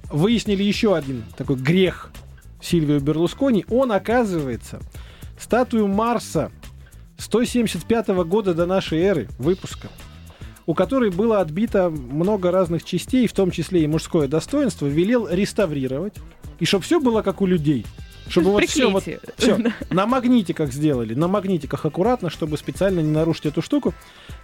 выяснили 0.10 0.64
еще 0.64 0.96
один 0.96 1.24
такой 1.38 1.56
грех 1.56 2.12
Сильвио 2.62 3.00
Берлускони. 3.00 3.66
Он, 3.70 3.92
оказывается, 3.92 4.80
статую 5.40 5.88
Марса 5.88 6.52
175 7.18 8.10
года 8.26 8.54
до 8.54 8.66
нашей 8.66 9.00
эры 9.00 9.28
выпуска, 9.38 9.90
у 10.66 10.74
которой 10.74 11.10
было 11.10 11.42
отбито 11.42 11.90
много 11.90 12.52
разных 12.52 12.84
частей, 12.84 13.28
в 13.28 13.34
том 13.34 13.52
числе 13.52 13.84
и 13.84 13.88
мужское 13.88 14.28
достоинство, 14.28 14.86
велел 14.86 15.28
реставрировать. 15.28 16.14
И 16.64 16.66
чтобы 16.66 16.86
все 16.86 17.02
было 17.02 17.22
как 17.24 17.42
у 17.42 17.46
людей. 17.46 17.86
Чтобы 18.30 18.52
вот 18.52 18.64
все 18.64 18.88
вот 18.88 19.04
все, 19.36 19.58
на 19.90 20.06
магнитиках 20.06 20.72
сделали, 20.72 21.14
на 21.14 21.28
магнитиках 21.28 21.86
аккуратно, 21.86 22.30
чтобы 22.30 22.58
специально 22.58 23.02
не 23.02 23.12
нарушить 23.12 23.48
эту 23.48 23.62
штуку. 23.62 23.94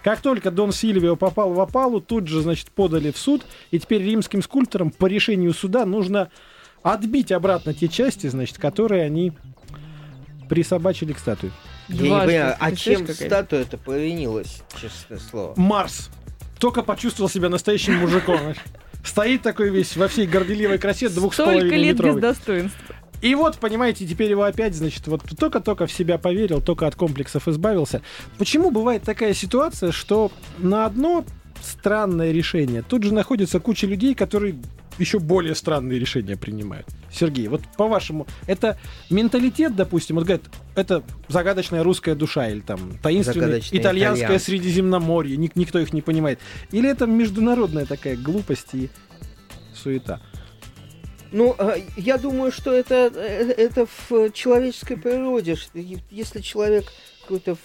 Как 0.04 0.20
только 0.20 0.50
Дон 0.50 0.70
Сильвио 0.70 1.16
попал 1.16 1.54
в 1.54 1.60
опалу, 1.62 2.02
тут 2.02 2.28
же, 2.28 2.42
значит, 2.42 2.72
подали 2.72 3.10
в 3.10 3.16
суд, 3.16 3.46
и 3.70 3.78
теперь 3.78 4.02
римским 4.02 4.42
скульпторам 4.42 4.90
по 4.90 5.06
решению 5.06 5.54
суда 5.54 5.86
нужно 5.86 6.28
отбить 6.82 7.32
обратно 7.32 7.72
те 7.72 7.88
части, 7.88 8.26
значит, 8.26 8.58
которые 8.58 9.04
они 9.04 9.32
присобачили 10.50 11.14
к 11.14 11.18
статуе. 11.18 11.52
Я 11.88 11.94
не 11.94 12.00
понимаю, 12.00 12.56
а 12.60 12.76
чем 12.76 13.06
какая? 13.06 13.28
статуя-то 13.28 13.78
провинилась, 13.78 14.62
честное 14.78 15.20
слово? 15.20 15.54
Марс. 15.56 16.10
Только 16.58 16.82
почувствовал 16.82 17.30
себя 17.30 17.48
настоящим 17.48 17.94
мужиком. 17.94 18.36
знаешь. 18.40 18.58
Стоит 19.04 19.42
такой 19.42 19.70
весь 19.70 19.96
во 19.96 20.08
всей 20.08 20.26
горделивой 20.26 20.78
красе 20.78 21.08
двух 21.08 21.34
Столько 21.34 21.60
лет 21.76 21.96
без 21.96 22.04
метровый. 22.04 22.22
достоинства. 22.22 22.94
И 23.22 23.34
вот, 23.34 23.58
понимаете, 23.58 24.06
теперь 24.06 24.30
его 24.30 24.44
опять, 24.44 24.74
значит, 24.74 25.06
вот 25.06 25.22
только-только 25.38 25.86
в 25.86 25.92
себя 25.92 26.16
поверил, 26.16 26.62
только 26.62 26.86
от 26.86 26.94
комплексов 26.94 27.48
избавился. 27.48 28.00
Почему 28.38 28.70
бывает 28.70 29.02
такая 29.02 29.34
ситуация, 29.34 29.92
что 29.92 30.32
на 30.58 30.86
одно 30.86 31.24
странное 31.62 32.32
решение 32.32 32.82
тут 32.82 33.02
же 33.02 33.12
находится 33.12 33.60
куча 33.60 33.86
людей, 33.86 34.14
которые 34.14 34.56
еще 35.00 35.18
более 35.18 35.54
странные 35.54 35.98
решения 35.98 36.36
принимают. 36.36 36.86
Сергей, 37.10 37.48
вот 37.48 37.62
по-вашему, 37.76 38.26
это 38.46 38.78
менталитет, 39.08 39.74
допустим, 39.74 40.16
вот 40.16 40.24
говорят, 40.26 40.44
это 40.76 41.02
загадочная 41.28 41.82
русская 41.82 42.14
душа 42.14 42.48
или 42.48 42.60
там 42.60 42.98
таинственное 43.02 43.46
Загадочное 43.46 43.80
итальянское 43.80 44.24
итальянское. 44.26 44.38
Средиземноморье, 44.38 45.36
ник- 45.36 45.56
никто 45.56 45.78
их 45.78 45.92
не 45.92 46.02
понимает. 46.02 46.38
Или 46.70 46.88
это 46.88 47.06
международная 47.06 47.86
такая 47.86 48.16
глупость 48.16 48.74
и 48.74 48.90
суета? 49.74 50.20
Ну, 51.32 51.54
а, 51.58 51.76
я 51.96 52.18
думаю, 52.18 52.50
что 52.50 52.72
это, 52.72 53.12
э, 53.14 53.52
это 53.56 53.86
в 54.08 54.30
человеческой 54.32 54.96
природе. 54.96 55.56
Если 56.10 56.40
человек 56.40 56.86
какой-то 57.22 57.56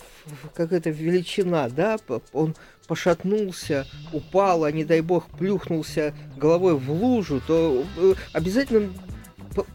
какая-то 0.53 0.89
величина, 0.91 1.69
да, 1.69 1.97
он 2.33 2.55
пошатнулся, 2.87 3.85
упал, 4.13 4.63
а 4.63 4.71
не 4.71 4.83
дай 4.85 5.01
бог 5.01 5.25
плюхнулся 5.29 6.13
головой 6.37 6.75
в 6.75 6.91
лужу, 6.91 7.41
то 7.45 7.83
э, 7.97 8.13
обязательно 8.33 8.89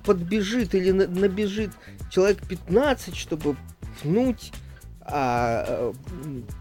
подбежит 0.05 0.75
или 0.75 0.91
на- 0.91 1.07
набежит 1.07 1.71
человек 2.11 2.47
15, 2.47 3.17
чтобы 3.17 3.57
пнуть, 4.03 4.53
а 5.01 5.65
э, 5.67 5.93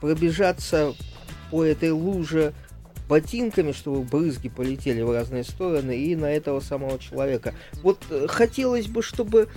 пробежаться 0.01 0.93
по 1.51 1.63
этой 1.63 1.91
луже 1.91 2.53
ботинками, 3.07 3.71
чтобы 3.71 4.03
брызги 4.03 4.49
полетели 4.49 5.01
в 5.01 5.11
разные 5.11 5.43
стороны, 5.43 5.97
и 5.97 6.15
на 6.15 6.27
этого 6.27 6.59
самого 6.59 6.99
человека. 6.99 7.55
Вот 7.81 8.03
э, 8.09 8.27
хотелось 8.27 8.87
бы, 8.87 9.01
чтобы, 9.01 9.49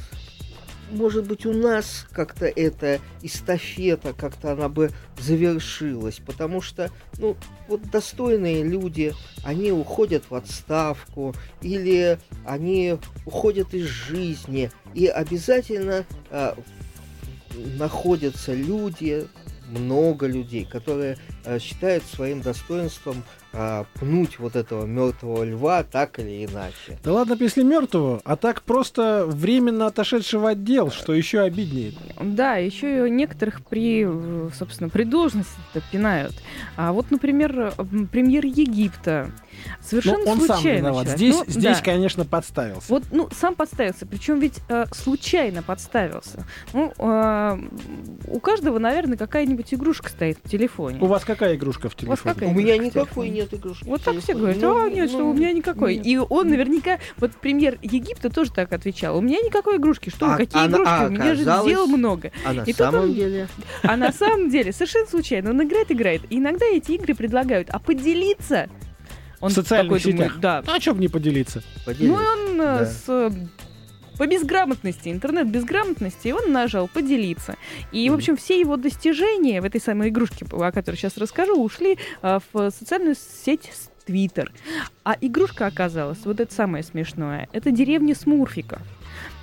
может 0.93 1.27
быть, 1.27 1.47
у 1.47 1.53
нас 1.53 2.07
как-то 2.13 2.47
эта 2.47 3.01
эстафета, 3.23 4.13
как-то 4.13 4.53
она 4.53 4.69
бы 4.69 4.91
завершилась, 5.19 6.21
потому 6.25 6.61
что, 6.61 6.91
ну, 7.19 7.37
вот 7.69 7.83
достойные 7.91 8.63
люди, 8.63 9.15
они 9.43 9.73
уходят 9.73 10.25
в 10.29 10.35
отставку, 10.35 11.35
или 11.61 12.19
они 12.45 12.99
уходят 13.27 13.75
из 13.75 13.87
жизни, 13.87 14.71
и 14.95 15.07
обязательно 15.07 16.05
э, 16.31 16.55
находятся 17.79 18.55
люди, 18.55 19.27
много 19.69 20.27
людей, 20.27 20.65
которые 20.65 21.17
э, 21.45 21.59
считают 21.59 22.05
своим 22.05 22.43
достоинством 22.43 23.25
а, 23.53 23.85
пнуть 23.95 24.39
вот 24.39 24.57
этого 24.57 24.87
мертвого 24.87 25.45
льва 25.45 25.83
так 25.83 26.19
или 26.19 26.45
иначе. 26.47 26.99
Да 27.05 27.13
ладно, 27.13 27.37
если 27.39 27.63
мертвого, 27.63 28.21
а 28.25 28.37
так 28.37 28.63
просто 28.63 29.25
временно 29.27 29.87
отошедшего 29.87 30.51
отдел, 30.51 30.91
что 30.91 31.13
еще 31.13 31.41
обиднее. 31.41 31.93
Да, 32.21 32.57
еще 32.57 33.07
и 33.07 33.11
некоторых 33.11 33.63
при, 33.65 34.09
собственно, 34.55 34.89
при 34.89 35.05
должности 35.05 35.53
пинают. 35.91 36.35
А 36.77 36.93
вот, 36.93 37.11
например, 37.11 37.73
премьер 38.11 38.45
Египта 38.47 39.31
совершенно 39.81 40.25
Ну, 40.25 40.31
он 40.33 40.39
сам 40.41 40.47
случайно. 40.57 40.79
виноват. 40.79 41.05
человек. 41.05 41.17
Здесь, 41.19 41.35
Ну, 41.37 41.45
здесь 41.47 41.79
да. 41.79 41.85
конечно, 41.85 42.25
подставился. 42.25 42.87
Вот, 42.89 43.05
ну, 43.13 43.29
сам 43.39 43.55
подставился, 43.55 44.07
причем 44.07 44.41
ведь 44.41 44.61
э, 44.69 44.87
случайно 44.93 45.63
подставился. 45.63 46.45
Ну, 46.73 46.93
э, 46.99 47.59
у 48.29 48.41
каждого, 48.41 48.79
наверное, 48.79 49.17
какая-нибудь 49.19 49.73
игрушка 49.75 50.09
стоит 50.09 50.39
в 50.43 50.49
телефоне. 50.49 50.99
У 51.01 51.07
вас 51.07 51.25
какая 51.25 51.55
игрушка 51.57 51.89
в 51.89 51.95
У 51.95 51.97
телефоне? 51.99 52.35
какая 52.35 52.49
У 52.49 52.55
меня 52.55 52.77
никакой 52.79 53.29
телефоне? 53.29 53.42
Нет 53.43 53.55
игрушки. 53.55 53.85
Вот 53.85 54.03
так 54.03 54.19
все 54.21 54.35
говорят, 54.35 54.59
Ну, 54.61 54.85
а 54.85 54.89
нет, 54.89 55.09
что 55.11 55.19
ну, 55.21 55.31
у 55.31 55.35
меня 55.35 55.53
никакой. 55.53 55.97
нет. 55.97 56.07
И 56.07 56.19
он 56.19 56.49
наверняка, 56.49 56.99
вот 57.19 57.33
премьер 57.33 57.79
Египта 57.83 58.31
тоже 58.31 58.53
так 58.53 58.73
отвечал, 58.73 59.17
у 59.19 59.21
меня 59.21 59.39
никакой 59.41 59.77
игрушки, 59.77 60.11
что 60.11 60.27
А 60.33 60.37
какие 60.37 60.59
она- 60.65 60.77
игрушки, 60.79 60.91
а 60.93 61.07
у 61.07 61.11
меня 61.11 61.35
же 61.35 61.45
дел 61.45 61.87
много. 61.87 62.33
А 62.45 62.53
на 62.53 62.63
И 62.63 62.67
тут 62.67 62.77
самом 62.77 63.01
он- 63.03 63.15
деле... 63.15 63.49
А 63.83 63.97
на 63.97 64.13
самом 64.13 64.51
деле, 64.51 64.73
совершенно 64.73 65.07
случайно, 65.07 65.51
он 65.51 65.63
играет, 65.63 65.91
играет. 65.93 66.23
И 66.31 66.39
иногда 66.39 66.67
эти 66.67 66.93
игры 66.93 67.15
предлагают, 67.15 67.69
а 67.71 67.79
поделиться... 67.79 68.69
Он 69.41 69.51
В 69.51 69.55
социальных 69.55 69.99
такой 69.99 70.13
думает, 70.13 70.31
сетях. 70.31 70.41
да. 70.41 70.63
Ну, 70.65 70.73
а 70.73 70.81
что 70.81 70.95
бы 70.95 71.01
не 71.01 71.09
поделиться? 71.09 71.63
поделись. 71.85 72.11
Ну, 72.11 72.21
и 72.21 72.25
он 72.51 72.61
э, 72.61 72.79
Да. 72.79 72.87
с 72.87 73.05
э, 73.09 73.31
по 74.23 74.27
безграмотности, 74.29 75.09
интернет-безграмотности, 75.09 76.29
он 76.29 76.53
нажал 76.53 76.87
поделиться. 76.87 77.57
И, 77.91 78.09
в 78.09 78.15
общем, 78.15 78.37
все 78.37 78.61
его 78.61 78.77
достижения 78.77 79.61
в 79.61 79.65
этой 79.65 79.81
самой 79.81 80.11
игрушке, 80.11 80.47
о 80.49 80.71
которой 80.71 80.95
сейчас 80.95 81.17
расскажу, 81.17 81.61
ушли 81.61 81.99
э, 82.23 82.39
в 82.53 82.71
социальную 82.71 83.17
сеть 83.17 83.73
Твиттер. 84.07 84.53
А 85.03 85.17
игрушка 85.21 85.67
оказалась, 85.67 86.19
вот 86.25 86.39
это 86.39 86.55
самое 86.55 86.85
смешное, 86.85 87.49
это 87.53 87.73
деревня 87.73 88.15
Смурфиков. 88.15 88.81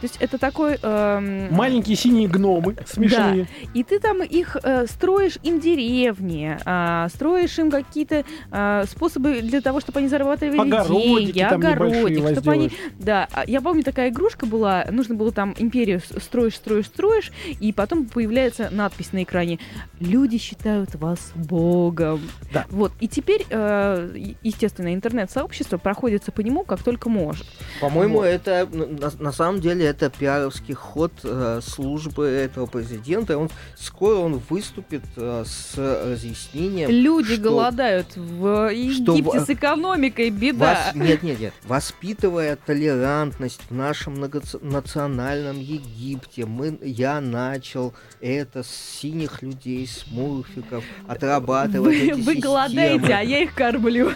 То 0.01 0.05
есть 0.05 0.17
это 0.19 0.37
такой... 0.37 0.77
эм, 0.81 1.53
Маленькие 1.53 1.95
синие 1.97 2.27
гномы 2.29 2.75
смешные. 2.87 3.47
и 3.73 3.83
ты 3.83 3.99
там 3.99 4.23
их 4.23 4.55
э, 4.63 4.85
строишь 4.87 5.37
им 5.43 5.59
деревни, 5.59 6.57
а, 6.65 7.07
строишь 7.09 7.59
им 7.59 7.69
какие-то 7.69 8.23
а, 8.51 8.85
способы 8.85 9.41
для 9.41 9.59
того, 9.61 9.81
чтобы 9.81 9.99
они 9.99 10.07
зарабатывали 10.07 10.57
Огородики 10.57 11.25
деньги, 11.25 11.39
там 11.39 11.59
огородик, 11.59 12.29
чтобы 12.31 12.51
они... 12.51 12.71
Да, 12.97 13.27
а 13.33 13.43
я 13.45 13.59
помню, 13.61 13.83
такая 13.83 14.09
игрушка 14.09 14.45
была, 14.45 14.85
нужно 14.89 15.15
было 15.15 15.31
там 15.31 15.53
империю 15.57 15.99
строишь, 16.21 16.55
строишь, 16.55 16.85
строишь, 16.85 17.31
и 17.59 17.73
потом 17.73 18.05
появляется 18.05 18.69
надпись 18.71 19.11
на 19.11 19.23
экране 19.23 19.59
«Люди 19.99 20.37
считают 20.37 20.95
вас 20.95 21.31
богом». 21.35 22.21
Да. 22.53 22.65
Вот, 22.69 22.93
и 23.01 23.07
теперь, 23.07 23.45
э, 23.49 24.11
естественно, 24.43 24.93
интернет-сообщество 24.93 25.77
проходится 25.77 26.31
по 26.31 26.41
нему 26.41 26.63
как 26.63 26.83
только 26.83 27.09
может. 27.09 27.45
По-моему, 27.81 28.19
Вот. 28.19 28.25
это 28.25 28.67
на, 28.71 28.85
на- 28.85 29.11
на 29.19 29.31
самом 29.59 29.77
деле 29.77 29.85
это 29.89 30.09
пиаровский 30.09 30.73
ход 30.73 31.11
э, 31.23 31.59
службы 31.63 32.25
этого 32.25 32.65
президента. 32.65 33.37
Он 33.37 33.49
скоро 33.75 34.15
он 34.15 34.41
выступит 34.49 35.03
э, 35.17 35.43
с 35.45 35.77
разъяснением. 35.77 36.89
Люди 36.89 37.33
что- 37.35 37.43
голодают 37.43 38.07
в 38.15 38.69
что 38.93 39.15
Египте 39.15 39.39
в- 39.39 39.45
с 39.45 39.49
экономикой, 39.49 40.29
беда. 40.29 40.91
Вос- 40.93 40.97
Нет, 40.97 41.23
нет, 41.23 41.39
нет. 41.39 41.53
Воспитывая 41.65 42.55
толерантность 42.55 43.61
в 43.69 43.73
нашем 43.75 44.13
многонациональном 44.13 45.59
Египте, 45.59 46.45
мы, 46.45 46.77
я 46.81 47.19
начал 47.21 47.93
это 48.21 48.63
с 48.63 48.69
синих 48.69 49.41
людей, 49.41 49.85
с 49.87 50.05
мурфиков, 50.07 50.83
отрабатывать 51.07 51.95
Вы, 51.97 52.07
эти 52.11 52.21
вы 52.21 52.35
голодаете, 52.35 53.13
а 53.13 53.21
я 53.21 53.43
их 53.43 53.53
кормлю. 53.53 54.11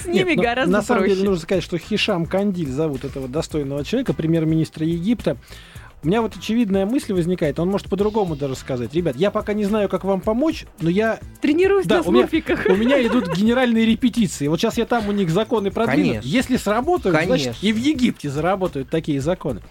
С 0.00 0.06
ними 0.06 0.28
Нет, 0.30 0.36
ну, 0.36 0.42
гораздо 0.42 0.72
На 0.72 0.82
самом 0.82 1.00
проще. 1.02 1.14
деле 1.16 1.28
нужно 1.28 1.42
сказать, 1.42 1.62
что 1.64 1.78
Хишам 1.78 2.26
Кандиль 2.26 2.70
зовут 2.70 3.04
этого 3.04 3.28
достойного 3.28 3.84
человека, 3.84 4.12
премьер-министра 4.14 4.86
Египта. 4.86 5.36
У 6.02 6.08
меня 6.08 6.22
вот 6.22 6.36
очевидная 6.36 6.86
мысль 6.86 7.12
возникает, 7.14 7.58
он 7.58 7.68
может 7.68 7.88
по-другому 7.88 8.36
даже 8.36 8.54
сказать. 8.54 8.94
Ребят, 8.94 9.16
я 9.16 9.30
пока 9.30 9.54
не 9.54 9.64
знаю, 9.64 9.88
как 9.88 10.04
вам 10.04 10.20
помочь, 10.20 10.66
но 10.80 10.88
я 10.90 11.18
Тренируюсь 11.40 11.86
Да, 11.86 11.96
на 11.96 12.02
у 12.02 12.12
меня- 12.12 12.28
смурфиках. 12.28 12.66
у 12.68 12.76
меня 12.76 13.04
идут 13.04 13.34
генеральные 13.34 13.86
репетиции. 13.86 14.46
Вот 14.46 14.60
сейчас 14.60 14.76
я 14.78 14.84
там 14.86 15.08
у 15.08 15.12
них 15.12 15.30
законы 15.30 15.70
продвину. 15.70 16.08
Конечно. 16.10 16.28
Если 16.28 16.56
сработают, 16.58 17.16
значит 17.24 17.46
Конечно. 17.46 17.66
и 17.66 17.72
в 17.72 17.76
Египте 17.76 18.30
заработают 18.30 18.88
такие 18.90 19.20
законы. 19.20 19.62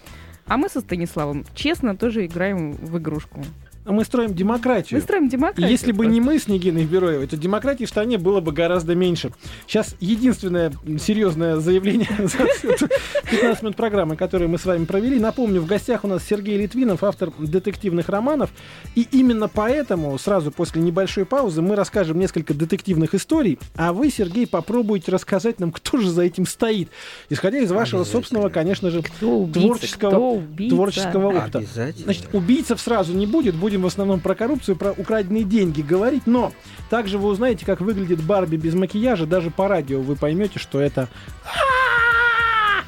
А 0.48 0.58
мы 0.58 0.68
со 0.68 0.82
Станиславом 0.82 1.46
честно 1.56 1.96
тоже 1.96 2.26
играем 2.26 2.74
в 2.74 2.98
игрушку. 2.98 3.44
А 3.86 3.92
мы 3.92 4.04
строим 4.04 4.34
демократию. 4.34 4.98
Мы 5.00 5.04
строим 5.04 5.30
демократию. 5.30 5.70
если 5.70 5.92
бы 5.92 6.08
не 6.08 6.20
мы 6.20 6.40
с 6.40 6.48
Нигиной 6.48 6.86
Бероевой, 6.86 7.28
то 7.28 7.38
демократии 7.38 7.86
в 7.86 7.90
стране 7.90 8.18
было 8.18 8.42
бы 8.42 8.52
гораздо 8.52 8.96
меньше. 8.96 9.32
Сейчас 9.68 9.96
единственное 10.00 10.74
серьезное 11.00 11.58
заявление 11.58 12.10
за 12.18 12.46
всю 12.48 12.70
эту 12.72 12.88
15 13.30 13.62
минут 13.62 13.76
программы, 13.76 14.16
которую 14.16 14.50
мы 14.50 14.58
с 14.58 14.66
вами 14.66 14.86
провели. 14.86 15.20
Напомню, 15.20 15.62
в 15.62 15.68
гостях 15.68 16.04
у 16.04 16.08
нас 16.08 16.24
Сергей 16.28 16.58
Литвинов, 16.58 17.04
автор 17.04 17.32
детективных 17.38 18.10
романов. 18.10 18.50
И 18.96 19.08
именно 19.12 19.48
поэтому 19.48 20.18
сразу 20.18 20.52
после 20.52 20.82
небольшой 20.82 21.26
паузы 21.26 21.62
мы 21.62 21.76
расскажем 21.76 22.18
несколько 22.18 22.56
детективных 22.56 23.14
историй, 23.14 23.60
а 23.76 23.94
вы, 23.94 24.10
Сергей, 24.10 24.48
попробуйте 24.48 25.12
рассказать 25.12 25.60
нам, 25.60 25.72
кто 25.72 26.00
же 26.00 26.10
за 26.10 26.24
этим 26.24 26.48
стоит. 26.48 26.90
Исходя 27.30 27.60
из 27.60 27.72
вашего 27.72 28.04
собственного, 28.04 28.50
конечно 28.50 28.90
же, 28.90 29.04
Кто 29.04 29.38
убийца, 29.42 29.60
творческого- 29.68 30.10
кто 30.10 30.32
убийца? 30.32 30.76
творческого 30.76 31.28
опыта. 31.28 31.64
Значит, 32.04 32.30
убийцев 32.34 32.82
сразу 32.82 33.14
не 33.14 33.28
будет, 33.28 33.54
будем 33.76 33.84
в 33.84 33.88
основном 33.88 34.22
про 34.22 34.36
коррупцию, 34.36 34.78
про 34.78 34.94
украденные 34.94 35.44
деньги 35.44 35.82
говорить, 35.82 36.26
но 36.26 36.54
также 36.90 37.18
вы 37.18 37.28
узнаете, 37.28 37.66
как 37.66 37.82
выглядит 37.82 38.24
Барби 38.24 38.56
без 38.56 38.74
макияжа, 38.74 39.26
даже 39.26 39.52
по 39.52 39.68
радио 39.68 40.00
вы 40.00 40.16
поймете, 40.16 40.60
что 40.60 40.80
это... 40.80 41.10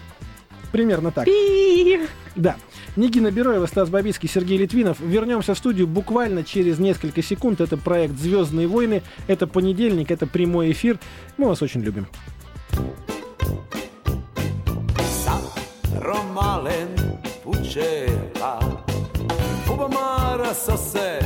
Примерно 0.71 1.11
так. 1.11 1.27
Да. 2.35 2.55
Нигина 2.95 3.31
Бероева, 3.31 3.65
Стас 3.65 3.89
Бабицкий, 3.89 4.29
Сергей 4.29 4.57
Литвинов. 4.57 4.99
Вернемся 4.99 5.53
в 5.53 5.57
студию 5.57 5.87
буквально 5.87 6.43
через 6.43 6.79
несколько 6.79 7.21
секунд. 7.21 7.59
Это 7.59 7.77
проект 7.77 8.17
«Звездные 8.17 8.67
войны». 8.67 9.03
Это 9.27 9.45
понедельник, 9.45 10.09
это 10.09 10.25
прямой 10.25 10.71
эфир. 10.71 10.99
Мы 11.37 11.47
вас 11.47 11.61
очень 11.61 11.81
любим. 11.81 12.07
Romalen 15.99 16.95
pucela 17.43 18.16
sose 20.53 21.19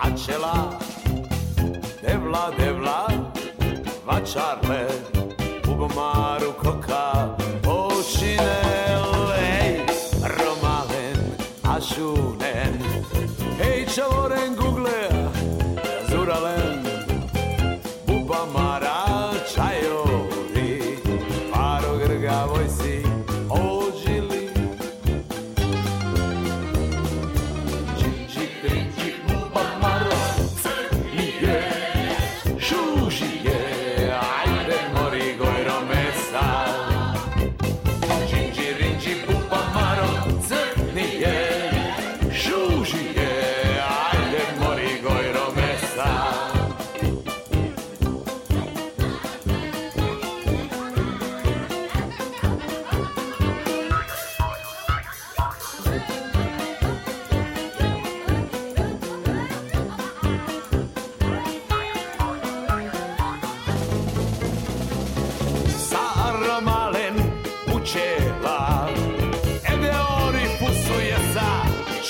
acela 0.00 0.78
Devla, 2.02 2.50
devla, 2.56 3.06
vaciarle 4.04 4.86
Bugmaru 5.64 6.52
coca 6.54 7.36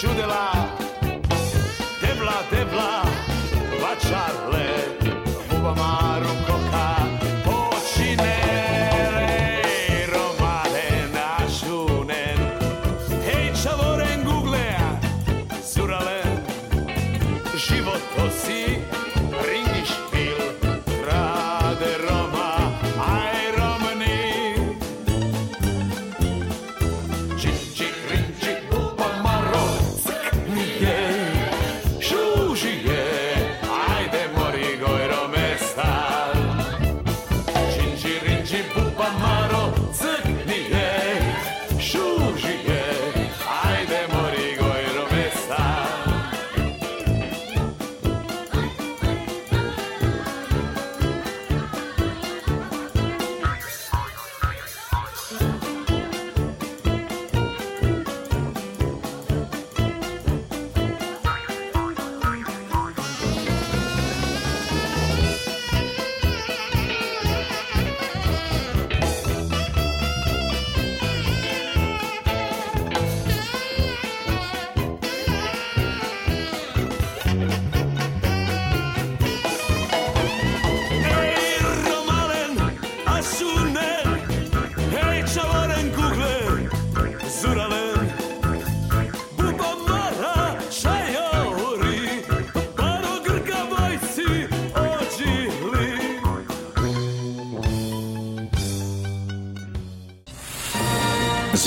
čudela 0.00 0.52
Debla, 2.00 2.38
debla, 2.50 3.02
vačarle 3.80 4.66
Bubamaru 5.00 5.05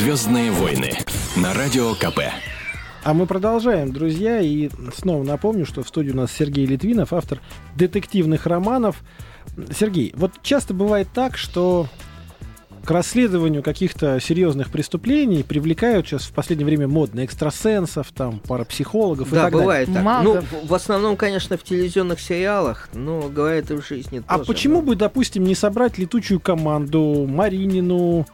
Звездные 0.09 0.49
войны 0.49 0.91
на 1.35 1.53
радио 1.53 1.93
КП. 1.93 2.21
А 3.03 3.13
мы 3.13 3.27
продолжаем, 3.27 3.93
друзья, 3.93 4.39
и 4.41 4.71
снова 4.97 5.23
напомню, 5.23 5.67
что 5.67 5.83
в 5.83 5.87
студии 5.87 6.09
у 6.09 6.15
нас 6.15 6.31
Сергей 6.31 6.65
Литвинов, 6.65 7.13
автор 7.13 7.39
детективных 7.75 8.47
романов. 8.47 9.03
Сергей, 9.71 10.11
вот 10.17 10.31
часто 10.41 10.73
бывает 10.73 11.09
так, 11.13 11.37
что 11.37 11.85
к 12.83 12.89
расследованию 12.89 13.61
каких-то 13.61 14.19
серьезных 14.19 14.71
преступлений 14.71 15.43
привлекают 15.43 16.07
сейчас 16.07 16.23
в 16.23 16.31
последнее 16.31 16.65
время 16.65 16.87
модно 16.87 17.23
экстрасенсов, 17.23 18.07
там, 18.11 18.39
парапсихологов 18.39 19.27
и 19.31 19.35
Да, 19.35 19.43
так 19.43 19.51
далее. 19.51 19.61
бывает 19.63 19.93
так. 19.93 20.03
Магов. 20.03 20.43
Ну, 20.51 20.67
в- 20.67 20.73
основном, 20.73 21.17
конечно, 21.17 21.55
в 21.55 21.61
телевизионных 21.63 22.19
сериалах, 22.19 22.89
но 22.95 23.29
говорят 23.29 23.69
и 23.69 23.75
в 23.75 23.85
жизни 23.87 24.23
А 24.25 24.39
тоже. 24.39 24.47
почему 24.47 24.81
бы, 24.81 24.95
допустим, 24.95 25.43
не 25.43 25.53
собрать 25.53 25.99
летучую 25.99 26.39
команду 26.39 27.27
Маринину, 27.29 28.25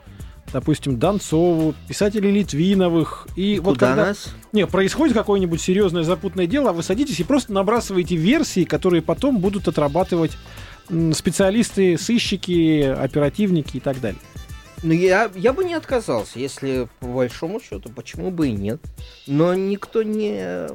допустим, 0.51 0.97
Донцову, 0.97 1.73
писателей 1.88 2.31
Литвиновых, 2.31 3.27
и 3.36 3.60
вот 3.60 3.75
Куда 3.75 3.88
когда... 3.88 4.05
нас? 4.08 4.34
Не, 4.51 4.67
происходит 4.67 5.15
какое-нибудь 5.15 5.62
серьезное 5.62 6.03
запутанное 6.03 6.47
дело, 6.47 6.69
а 6.69 6.73
вы 6.73 6.84
садитесь 6.84 7.19
и 7.19 7.23
просто 7.23 7.53
набрасываете 7.53 8.15
версии, 8.15 8.63
которые 8.63 9.01
потом 9.01 9.39
будут 9.39 9.67
отрабатывать 9.67 10.31
специалисты, 11.13 11.97
сыщики, 11.97 12.81
оперативники 12.81 13.77
и 13.77 13.79
так 13.79 13.99
далее. 13.99 14.19
Ну, 14.84 14.93
я, 14.93 15.31
я 15.36 15.51
бы 15.51 15.63
не 15.63 15.73
отказался, 15.73 16.38
если 16.38 16.88
по 16.99 17.08
большому 17.08 17.60
счету, 17.60 17.89
почему 17.89 18.29
бы 18.29 18.49
и 18.49 18.51
нет. 18.51 18.79
Но 19.25 19.55
никто 19.55 20.03
не 20.03 20.67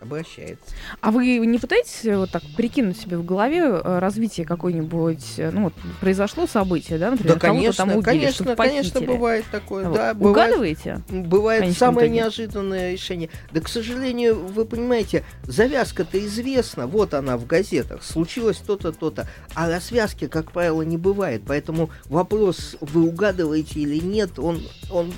обращается. 0.00 0.64
А 1.00 1.10
вы 1.10 1.38
не 1.38 1.58
пытаетесь 1.58 2.04
э, 2.04 2.16
вот 2.16 2.30
так 2.30 2.42
прикинуть 2.56 2.98
себе 2.98 3.18
в 3.18 3.24
голове 3.24 3.58
э, 3.60 3.98
развитие 3.98 4.46
какой-нибудь, 4.46 5.34
э, 5.36 5.50
ну 5.50 5.64
вот 5.64 5.74
произошло 6.00 6.46
событие, 6.46 6.98
да, 6.98 7.10
например, 7.10 7.34
да, 7.34 7.40
конечно, 7.40 7.84
там 7.86 7.90
убили, 7.96 8.04
конечно, 8.04 8.56
конечно, 8.56 9.00
бывает 9.00 9.44
такое. 9.50 9.88
Вот. 9.88 9.94
Да, 9.96 10.16
Угадываете? 10.18 11.02
бывает 11.10 11.76
самое 11.76 12.06
итоге? 12.06 12.20
неожиданное 12.20 12.92
решение. 12.92 13.28
Да, 13.52 13.60
к 13.60 13.68
сожалению, 13.68 14.38
вы 14.38 14.64
понимаете, 14.64 15.24
завязка-то 15.44 16.18
известна, 16.24 16.86
вот 16.86 17.14
она 17.14 17.36
в 17.36 17.46
газетах, 17.46 18.02
случилось 18.02 18.56
то-то, 18.58 18.92
то-то, 18.92 19.28
а 19.54 19.68
развязки, 19.68 20.26
как 20.28 20.52
правило, 20.52 20.82
не 20.82 20.96
бывает, 20.96 21.42
поэтому 21.46 21.90
вопрос, 22.06 22.76
вы 22.80 23.06
угадываете 23.06 23.80
или 23.80 23.98
нет, 23.98 24.38
он, 24.38 24.62
он 24.90 25.12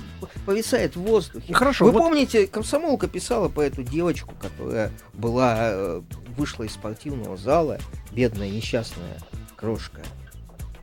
повисает 0.45 0.95
в 0.95 1.01
воздухе. 1.01 1.53
Хорошо, 1.53 1.85
Вы 1.85 1.91
вот- 1.91 1.99
помните, 1.99 2.47
комсомолка 2.47 3.07
писала 3.07 3.47
по 3.47 3.61
эту 3.61 3.83
девочку, 3.83 4.33
которая 4.39 4.72
была, 5.13 5.55
э, 5.59 6.01
вышла 6.37 6.63
из 6.63 6.71
спортивного 6.71 7.37
зала, 7.37 7.77
бедная, 8.11 8.49
несчастная 8.49 9.17
крошка, 9.55 10.01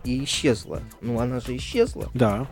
и 0.05 0.25
исчезла. 0.25 0.83
Ну, 1.01 1.21
она 1.21 1.41
же 1.41 1.57
исчезла. 1.57 2.09
Да. 2.15 2.47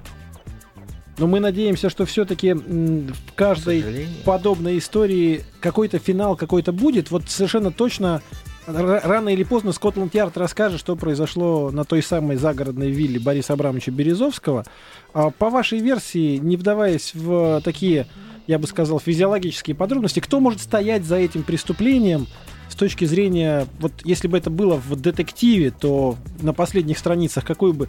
Но 1.18 1.26
мы 1.26 1.40
надеемся, 1.40 1.90
что 1.90 2.06
все-таки 2.06 2.52
в 2.52 3.34
каждой 3.34 4.06
подобной 4.24 4.78
истории 4.78 5.44
какой-то 5.60 5.98
финал 5.98 6.36
какой-то 6.36 6.72
будет. 6.72 7.10
Вот 7.10 7.28
совершенно 7.28 7.72
точно 7.72 8.22
рано 8.68 9.30
или 9.30 9.42
поздно 9.42 9.72
Скотланд-Ярд 9.72 10.36
расскажет, 10.36 10.78
что 10.78 10.94
произошло 10.94 11.70
на 11.70 11.84
той 11.84 12.02
самой 12.02 12.36
загородной 12.36 12.90
вилле 12.90 13.18
Бориса 13.18 13.54
Абрамовича 13.54 13.90
Березовского. 13.90 14.64
А 15.12 15.30
По 15.30 15.50
вашей 15.50 15.80
версии, 15.80 16.36
не 16.36 16.56
вдаваясь 16.56 17.14
в 17.14 17.60
такие, 17.64 18.06
я 18.48 18.58
бы 18.58 18.66
сказал, 18.66 18.98
физиологические 18.98 19.76
подробности, 19.76 20.20
кто 20.20 20.40
может 20.40 20.60
стоять 20.60 21.04
за 21.04 21.16
этим 21.16 21.44
преступлением 21.44 22.26
с 22.68 22.74
точки 22.74 23.04
зрения, 23.04 23.66
вот 23.78 23.92
если 24.04 24.26
бы 24.26 24.38
это 24.38 24.48
было 24.48 24.76
в 24.76 24.96
детективе, 24.96 25.70
то 25.70 26.16
на 26.40 26.54
последних 26.54 26.98
страницах 26.98 27.44
какой 27.44 27.74
бы 27.74 27.88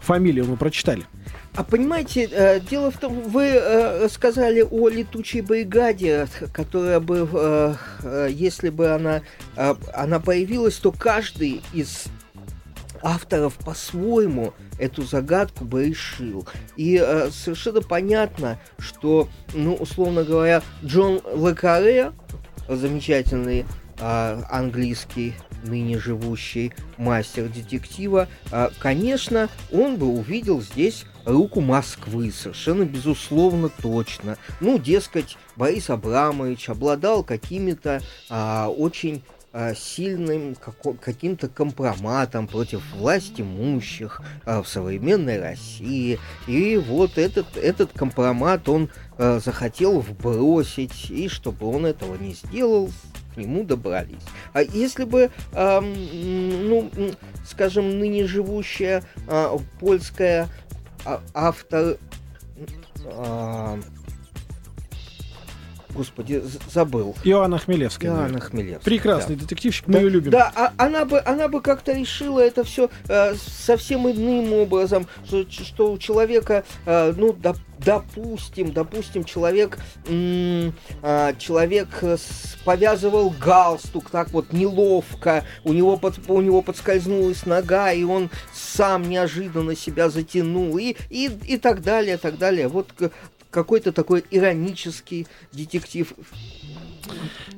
фамилию 0.00 0.44
мы 0.46 0.56
прочитали. 0.56 1.04
А 1.54 1.62
понимаете, 1.62 2.28
э, 2.30 2.60
дело 2.60 2.90
в 2.90 2.98
том, 2.98 3.20
вы 3.22 3.44
э, 3.44 4.08
сказали 4.08 4.62
о 4.68 4.88
летучей 4.88 5.40
бригаде, 5.40 6.26
которая 6.52 6.98
бы, 6.98 7.28
э, 7.32 8.28
если 8.30 8.70
бы 8.70 8.88
она, 8.88 9.22
она 9.94 10.18
появилась, 10.18 10.76
то 10.76 10.90
каждый 10.90 11.62
из 11.72 12.06
авторов 13.02 13.54
по-своему 13.54 14.52
эту 14.78 15.02
загадку 15.02 15.64
бы 15.64 15.86
решил. 15.86 16.46
И 16.76 17.00
э, 17.02 17.30
совершенно 17.30 17.82
понятно, 17.82 18.58
что, 18.78 19.28
ну, 19.54 19.74
условно 19.74 20.24
говоря, 20.24 20.62
Джон 20.84 21.20
Лекаре, 21.34 22.12
замечательный 22.68 23.66
а, 24.00 24.46
английский 24.48 25.34
ныне 25.62 25.98
живущий 25.98 26.72
мастер 26.96 27.48
детектива, 27.48 28.28
а, 28.50 28.70
конечно, 28.78 29.50
он 29.70 29.96
бы 29.96 30.06
увидел 30.06 30.62
здесь 30.62 31.04
руку 31.26 31.60
Москвы, 31.60 32.32
совершенно 32.32 32.84
безусловно 32.84 33.68
точно. 33.68 34.38
Ну, 34.60 34.78
дескать, 34.78 35.36
Борис 35.56 35.90
Абрамович 35.90 36.70
обладал 36.70 37.22
какими-то 37.24 38.00
а, 38.30 38.68
очень 38.68 39.22
сильным 39.74 40.54
како- 40.54 40.94
каким-то 40.94 41.48
компроматом 41.48 42.46
против 42.46 42.82
власть 42.94 43.40
имущих 43.40 44.20
а, 44.44 44.62
в 44.62 44.68
современной 44.68 45.40
России. 45.40 46.18
И 46.46 46.76
вот 46.76 47.18
этот, 47.18 47.56
этот 47.56 47.92
компромат 47.92 48.68
он 48.68 48.90
а, 49.18 49.40
захотел 49.40 50.00
вбросить, 50.00 51.10
и 51.10 51.28
чтобы 51.28 51.66
он 51.66 51.86
этого 51.86 52.14
не 52.16 52.34
сделал, 52.34 52.90
к 53.34 53.36
нему 53.36 53.64
добрались. 53.64 54.22
А 54.52 54.62
если 54.62 55.04
бы, 55.04 55.30
ам, 55.52 55.94
ну, 56.68 56.90
скажем, 57.46 57.98
ныне 57.98 58.26
живущая 58.26 59.02
польская 59.78 60.48
а- 61.04 61.20
автор... 61.34 61.96
а, 63.06 63.78
господи, 66.00 66.42
забыл. 66.72 67.14
Иоанна 67.24 67.58
Хмелевская. 67.58 68.10
Иоанна 68.10 68.22
наверное. 68.22 68.40
Хмелевская. 68.48 68.84
Прекрасный 68.84 69.36
да. 69.36 69.42
детективщик, 69.42 69.86
мы 69.86 69.92
Да, 69.94 69.98
ее 70.00 70.08
любим. 70.08 70.30
Да, 70.30 70.50
а 70.56 70.72
она 70.78 71.04
бы, 71.04 71.20
она 71.20 71.48
бы 71.48 71.60
как-то 71.60 71.92
решила 71.92 72.40
это 72.40 72.64
все 72.64 72.88
совсем 73.36 74.08
иным 74.10 74.54
образом, 74.54 75.06
что, 75.26 75.44
что 75.50 75.92
у 75.92 75.98
человека, 75.98 76.64
э, 76.86 77.12
ну, 77.14 77.32
доп- 77.32 77.58
допустим, 77.78 78.72
допустим, 78.72 79.24
человек, 79.24 79.78
а, 81.02 81.34
человек 81.34 81.88
э, 82.02 82.16
повязывал 82.64 83.30
галстук 83.30 84.10
так 84.10 84.30
вот 84.30 84.52
неловко, 84.52 85.44
у 85.64 85.72
него, 85.72 85.96
под, 85.96 86.18
у 86.28 86.40
него 86.40 86.62
подскользнулась 86.62 87.46
нога, 87.46 87.92
и 87.92 88.04
он 88.04 88.30
сам 88.54 89.08
неожиданно 89.08 89.74
себя 89.76 90.08
затянул, 90.10 90.78
и, 90.78 90.96
и, 91.08 91.30
и 91.46 91.56
так 91.58 91.82
далее, 91.82 92.16
так 92.16 92.38
далее. 92.38 92.68
Вот 92.68 92.92
к- 92.92 93.10
какой-то 93.50 93.92
такой 93.92 94.24
иронический 94.30 95.26
детектив. 95.52 96.12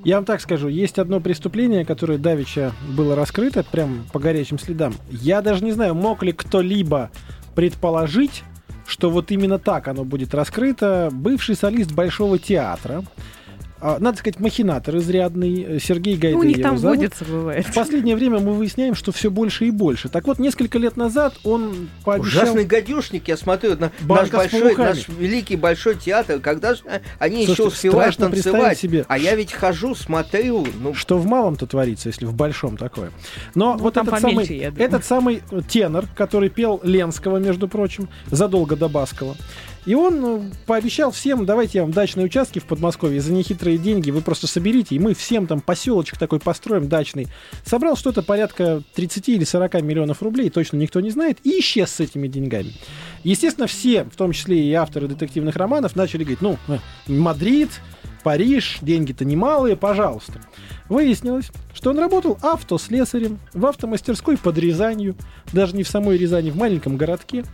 Я 0.05 0.17
вам 0.17 0.25
так 0.25 0.41
скажу, 0.41 0.69
есть 0.69 0.99
одно 0.99 1.21
преступление, 1.21 1.85
которое 1.85 2.19
Давича 2.19 2.73
было 2.97 3.15
раскрыто 3.15 3.63
прям 3.63 4.07
по 4.13 4.19
горячим 4.19 4.59
следам. 4.59 4.95
Я 5.11 5.43
даже 5.43 5.65
не 5.65 5.73
знаю, 5.73 5.95
мог 5.95 6.23
ли 6.23 6.33
кто-либо 6.33 7.11
предположить, 7.55 8.43
что 8.87 9.11
вот 9.11 9.31
именно 9.31 9.59
так 9.59 9.89
оно 9.89 10.05
будет 10.05 10.35
раскрыто. 10.35 11.11
Бывший 11.13 11.55
солист 11.55 11.93
Большого 11.93 12.39
театра, 12.39 13.05
надо 13.99 14.17
сказать, 14.19 14.39
махинатор 14.39 14.97
изрядный, 14.97 15.63
э, 15.63 15.79
Сергей 15.81 16.15
Гайдай 16.17 16.33
Ну, 16.35 16.39
у 16.39 16.43
них 16.45 16.63
там 16.63 16.79
зовут. 16.79 16.99
водится, 16.99 17.25
бывает. 17.25 17.67
В 17.67 17.75
последнее 17.75 18.15
время 18.15 18.39
мы 18.39 18.53
выясняем, 18.53 18.95
что 18.95 19.11
все 19.11 19.31
больше 19.31 19.67
и 19.67 19.71
больше. 19.71 20.09
Так 20.09 20.27
вот, 20.27 20.39
несколько 20.39 20.79
лет 20.79 20.97
назад 20.97 21.35
он 21.43 21.89
пообещал... 22.05 22.43
Ужасный 22.43 22.65
гадюшник, 22.65 23.27
я 23.29 23.37
смотрю, 23.37 23.77
на 23.77 23.91
наш 24.07 24.31
большой, 24.31 24.77
наш 24.77 25.09
великий 25.09 25.57
большой 25.57 25.97
театр, 25.97 26.39
когда 26.39 26.75
же 26.75 26.83
а, 26.87 27.01
они 27.19 27.43
еще 27.43 27.55
Слушайте, 27.55 27.89
успевают 27.89 28.15
страшно 28.15 28.31
представить 28.31 28.59
танцевать, 28.59 28.79
себе. 28.79 29.05
а 29.09 29.19
я 29.19 29.35
ведь 29.35 29.53
хожу, 29.53 29.95
смотрю, 29.95 30.67
ну, 30.81 30.95
Что 30.95 31.19
в 31.19 31.27
малом-то 31.27 31.67
творится, 31.67 32.09
если 32.09 32.27
в 32.27 32.35
большом 32.35 32.77
такое. 32.77 33.11
Но 33.55 33.75
Ну, 33.75 33.79
вот 33.79 33.97
этот 33.97 34.21
самый, 34.21 34.47
этот 34.47 35.05
самый 35.05 35.43
э, 35.51 35.61
тенор, 35.69 36.07
который 36.15 36.51
пел 36.51 36.81
Ленского, 36.85 37.39
между 37.39 37.69
прочим, 37.69 38.09
задолго 38.31 38.77
до 38.77 38.89
Баскова. 38.89 39.37
И 39.85 39.95
он 39.95 40.21
ну, 40.21 40.45
пообещал 40.67 41.11
всем, 41.11 41.45
давайте 41.45 41.79
я 41.79 41.83
вам 41.83 41.93
дачные 41.93 42.27
участки 42.27 42.61
в 42.61 42.65
Подмосковье 42.65 43.21
за 43.21 43.33
нехитрые 43.33 43.79
деньги, 43.79 44.11
вы 44.11 44.21
просто 44.21 44.47
соберите, 44.47 44.95
и 44.95 44.99
мы 44.99 45.15
всем 45.15 45.47
там 45.47 45.61
поселочек 45.61 46.19
такой 46.19 46.39
построим 46.39 46.89
дачный. 46.89 47.27
Собрал 47.65 47.97
что-то 47.97 48.23
порядка 48.23 48.83
30 48.95 49.29
или 49.31 49.45
40 49.45 49.83
миллионов 49.83 50.23
рублей, 50.23 50.51
точно 50.51 50.77
никто 50.77 51.01
не 51.01 51.11
знает, 51.11 51.39
и 51.43 51.59
исчез 51.61 51.91
с 51.91 52.01
этими 52.01 52.29
деньгами. 52.29 52.73
Естественно, 53.25 53.67
все, 53.67 54.05
в 54.05 54.17
том 54.17 54.33
числе 54.33 54.63
и 54.63 54.73
авторы 54.73 55.09
детективных 55.09 55.57
романов, 55.57 55.97
начали 55.97 56.23
говорить, 56.23 56.43
ну, 56.43 56.59
э, 56.69 56.79
Мадрид, 57.09 57.71
Париж, 58.23 58.79
деньги-то 58.83 59.25
немалые, 59.25 59.77
пожалуйста. 59.77 60.41
Выяснилось, 60.89 61.51
что 61.75 61.91
он 61.91 61.99
работал 61.99 62.39
автослесарем 62.43 63.39
в 63.53 63.67
автомастерской 63.67 64.37
под 64.37 64.59
Рязанью, 64.59 65.17
даже 65.53 65.75
не 65.75 65.83
в 65.83 65.89
самой 65.89 66.19
Рязани, 66.19 66.51
в 66.51 66.57
маленьком 66.57 66.97
городке. 66.97 67.45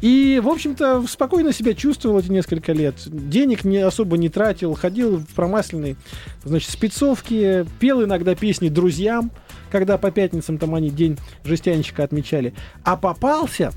И, 0.00 0.40
в 0.42 0.48
общем-то, 0.48 1.04
спокойно 1.06 1.52
себя 1.52 1.74
чувствовал 1.74 2.18
эти 2.18 2.30
несколько 2.30 2.72
лет. 2.72 2.94
Денег 3.06 3.64
не 3.64 3.78
особо 3.78 4.16
не 4.16 4.28
тратил, 4.28 4.74
ходил 4.74 5.18
в 5.18 5.26
промасленной, 5.34 5.96
значит, 6.44 6.70
спецовке, 6.70 7.66
пел 7.78 8.02
иногда 8.02 8.34
песни 8.34 8.68
друзьям, 8.68 9.30
когда 9.70 9.98
по 9.98 10.10
пятницам 10.10 10.58
там 10.58 10.74
они 10.74 10.90
день 10.90 11.18
жестянщика 11.44 12.02
отмечали. 12.02 12.54
А 12.82 12.96
попался, 12.96 13.72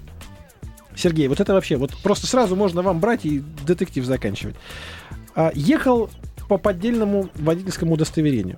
Сергей, 0.96 1.28
вот 1.28 1.40
это 1.40 1.54
вообще, 1.54 1.76
вот 1.76 1.92
просто 2.04 2.26
сразу 2.26 2.56
можно 2.56 2.82
вам 2.82 3.00
брать 3.00 3.26
и 3.26 3.44
детектив 3.66 4.06
заканчивать. 4.06 4.56
А, 5.36 5.52
ехал 5.54 6.10
по 6.48 6.58
поддельному 6.58 7.30
водительскому 7.36 7.94
удостоверению. 7.94 8.58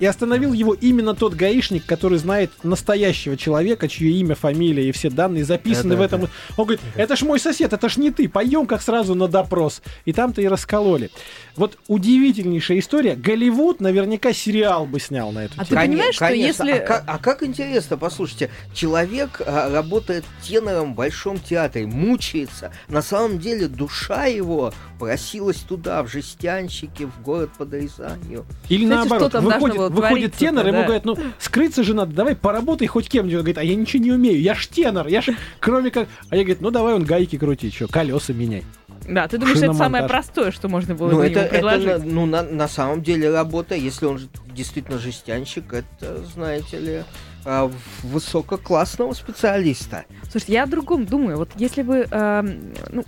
И 0.00 0.06
остановил 0.06 0.52
его 0.52 0.74
именно 0.74 1.14
тот 1.14 1.34
гаишник, 1.34 1.86
который 1.86 2.18
знает 2.18 2.50
настоящего 2.62 3.36
человека, 3.36 3.86
чье 3.86 4.10
имя, 4.12 4.34
фамилия 4.34 4.88
и 4.88 4.92
все 4.92 5.10
данные 5.10 5.44
записаны 5.44 5.90
Да-да, 5.90 6.02
в 6.02 6.04
этом. 6.06 6.20
да. 6.22 6.26
Он 6.56 6.64
говорит, 6.64 6.80
это 6.96 7.14
ж 7.16 7.22
мой 7.22 7.38
сосед, 7.38 7.72
это 7.72 7.88
ж 7.88 7.98
не 7.98 8.10
ты, 8.10 8.28
пойдем 8.28 8.66
как 8.66 8.82
сразу 8.82 9.14
на 9.14 9.28
допрос. 9.28 9.82
И 10.06 10.12
там-то 10.12 10.40
и 10.40 10.48
раскололи. 10.48 11.10
Вот 11.56 11.78
удивительнейшая 11.86 12.78
история. 12.78 13.14
Голливуд 13.14 13.80
наверняка 13.80 14.32
сериал 14.32 14.86
бы 14.86 14.98
снял 15.00 15.32
на 15.32 15.44
эту 15.44 15.54
А 15.58 15.64
ты 15.64 15.70
тему. 15.70 15.80
Коне- 15.80 15.88
понимаешь, 15.92 16.14
что 16.14 16.24
конечно. 16.26 16.62
если- 16.64 16.78
А 16.82 16.86
как, 16.86 17.04
а 17.06 17.18
как 17.18 17.42
интересно, 17.42 17.96
послушайте, 17.98 18.50
человек 18.74 19.40
а, 19.44 19.70
работает 19.70 20.24
тенором 20.42 20.94
в 20.94 20.96
Большом 20.96 21.38
театре, 21.38 21.86
мучается. 21.86 22.72
На 22.88 23.02
самом 23.02 23.38
деле 23.38 23.68
душа 23.68 24.24
его 24.26 24.72
просилась 24.98 25.56
туда, 25.58 26.02
в 26.02 26.08
жестянщики, 26.08 27.04
в 27.04 27.22
город 27.22 27.50
под 27.58 27.72
Рязанью. 27.74 28.46
Или 28.68 28.84
Кстати, 28.84 28.88
наоборот, 28.88 29.22
что 29.22 29.30
там 29.30 29.44
должно 29.48 29.66
выходит, 29.68 29.89
выходит 29.90 30.34
тенор, 30.34 30.66
ему 30.66 30.78
да? 30.78 30.84
говорят, 30.84 31.04
ну, 31.04 31.16
скрыться 31.38 31.82
же 31.82 31.94
надо, 31.94 32.12
давай 32.14 32.36
поработай 32.36 32.86
хоть 32.86 33.08
кем-нибудь. 33.08 33.34
Он 33.34 33.40
говорит, 33.40 33.58
а 33.58 33.64
я 33.64 33.74
ничего 33.74 34.02
не 34.02 34.12
умею, 34.12 34.40
я 34.40 34.54
ж 34.54 34.66
тенор, 34.66 35.06
я 35.08 35.20
ж 35.22 35.30
кроме 35.58 35.90
как... 35.90 36.08
А 36.28 36.36
я 36.36 36.42
говорит, 36.42 36.60
ну 36.60 36.70
давай 36.70 36.94
он 36.94 37.04
гайки 37.04 37.36
крути, 37.38 37.70
что, 37.70 37.88
колеса 37.88 38.32
меняй. 38.32 38.64
Да, 39.08 39.26
ты 39.26 39.38
думаешь, 39.38 39.58
это 39.58 39.72
самое 39.72 40.06
простое, 40.06 40.50
что 40.52 40.68
можно 40.68 40.94
было 40.94 41.10
Ну, 41.10 41.16
бы 41.18 41.26
это, 41.26 41.40
ему 41.40 41.48
это 41.48 41.58
предложить? 41.58 42.04
на, 42.04 42.12
ну, 42.12 42.26
на, 42.26 42.42
на 42.42 42.68
самом 42.68 43.02
деле 43.02 43.30
работа, 43.30 43.74
если 43.74 44.06
он 44.06 44.20
действительно 44.54 44.98
жестянщик, 44.98 45.72
это, 45.72 46.22
знаете 46.34 46.78
ли, 46.78 47.02
а, 47.44 47.70
высококлассного 48.02 49.14
специалиста. 49.14 50.04
Слушайте, 50.30 50.52
я 50.52 50.64
о 50.64 50.66
другом 50.66 51.06
думаю. 51.06 51.38
Вот 51.38 51.50
если 51.56 51.82
бы, 51.82 52.06
эм, 52.10 52.72
ну, 52.90 53.04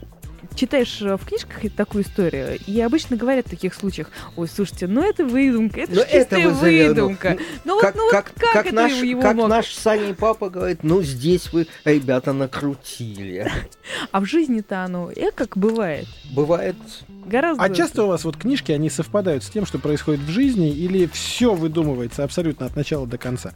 читаешь 0.54 1.00
э, 1.02 1.16
в 1.16 1.24
книжках 1.24 1.70
такую 1.76 2.04
историю, 2.04 2.58
и 2.66 2.80
обычно 2.80 3.16
говорят 3.16 3.46
в 3.46 3.50
таких 3.50 3.74
случаях, 3.74 4.08
ой, 4.36 4.48
слушайте, 4.48 4.86
ну 4.86 5.02
это 5.02 5.24
выдумка, 5.24 5.80
это 5.80 5.94
Ну, 5.94 6.00
ж 6.02 6.04
чистая 6.04 6.50
заверну. 6.54 6.88
выдумка. 6.88 7.38
Ну 7.64 7.74
вот, 7.74 7.82
как, 7.82 7.94
ну 7.94 8.02
вот 8.04 8.12
как, 8.12 8.32
как, 8.34 8.52
как 8.52 8.66
это 8.66 8.74
наш, 8.74 8.92
его 8.92 9.22
как 9.22 9.36
мог? 9.36 9.48
наш 9.48 9.74
Саня 9.74 10.14
папа 10.14 10.50
говорит, 10.50 10.82
ну 10.82 11.02
здесь 11.02 11.52
вы, 11.52 11.66
ребята, 11.84 12.32
накрутили. 12.32 13.50
А 14.10 14.20
в 14.20 14.24
жизни-то 14.26 14.84
оно, 14.84 15.10
э, 15.14 15.30
как 15.34 15.56
бывает, 15.56 16.06
Бывает 16.32 16.76
гораздо... 17.26 17.62
А 17.62 17.70
часто 17.70 18.04
у 18.04 18.08
вас 18.08 18.24
вот 18.24 18.36
книжки, 18.36 18.72
они 18.72 18.90
совпадают 18.90 19.44
с 19.44 19.50
тем, 19.50 19.66
что 19.66 19.78
происходит 19.78 20.20
в 20.20 20.28
жизни, 20.30 20.70
или 20.70 21.06
все 21.06 21.54
выдумывается 21.54 22.24
абсолютно 22.24 22.66
от 22.66 22.76
начала 22.76 23.06
до 23.06 23.18
конца? 23.18 23.52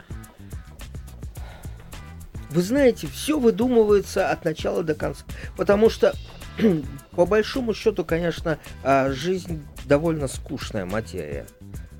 Вы 2.49 2.61
знаете, 2.61 3.07
все 3.07 3.37
выдумывается 3.39 4.29
от 4.29 4.45
начала 4.45 4.81
до 4.83 4.95
конца. 4.95 5.23
Потому 5.57 5.89
что, 5.89 6.13
по 7.11 7.25
большому 7.25 7.73
счету, 7.73 8.05
конечно, 8.05 8.59
а, 8.83 9.11
жизнь 9.11 9.63
довольно 9.85 10.27
скучная 10.27 10.85
материя. 10.85 11.45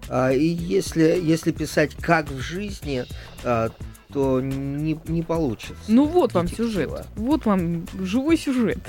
А, 0.10 0.32
И 0.32 0.46
если, 0.46 1.20
если 1.22 1.52
писать 1.52 1.96
как 1.96 2.30
в 2.30 2.40
жизни, 2.40 3.06
а, 3.44 3.70
то 4.12 4.40
не, 4.42 5.00
не 5.08 5.22
получится. 5.22 5.76
Ну 5.88 6.06
вот 6.06 6.34
вам 6.34 6.48
сюжет, 6.48 6.90
вот 7.16 7.46
вам 7.46 7.86
живой 8.00 8.38
сюжет. 8.38 8.80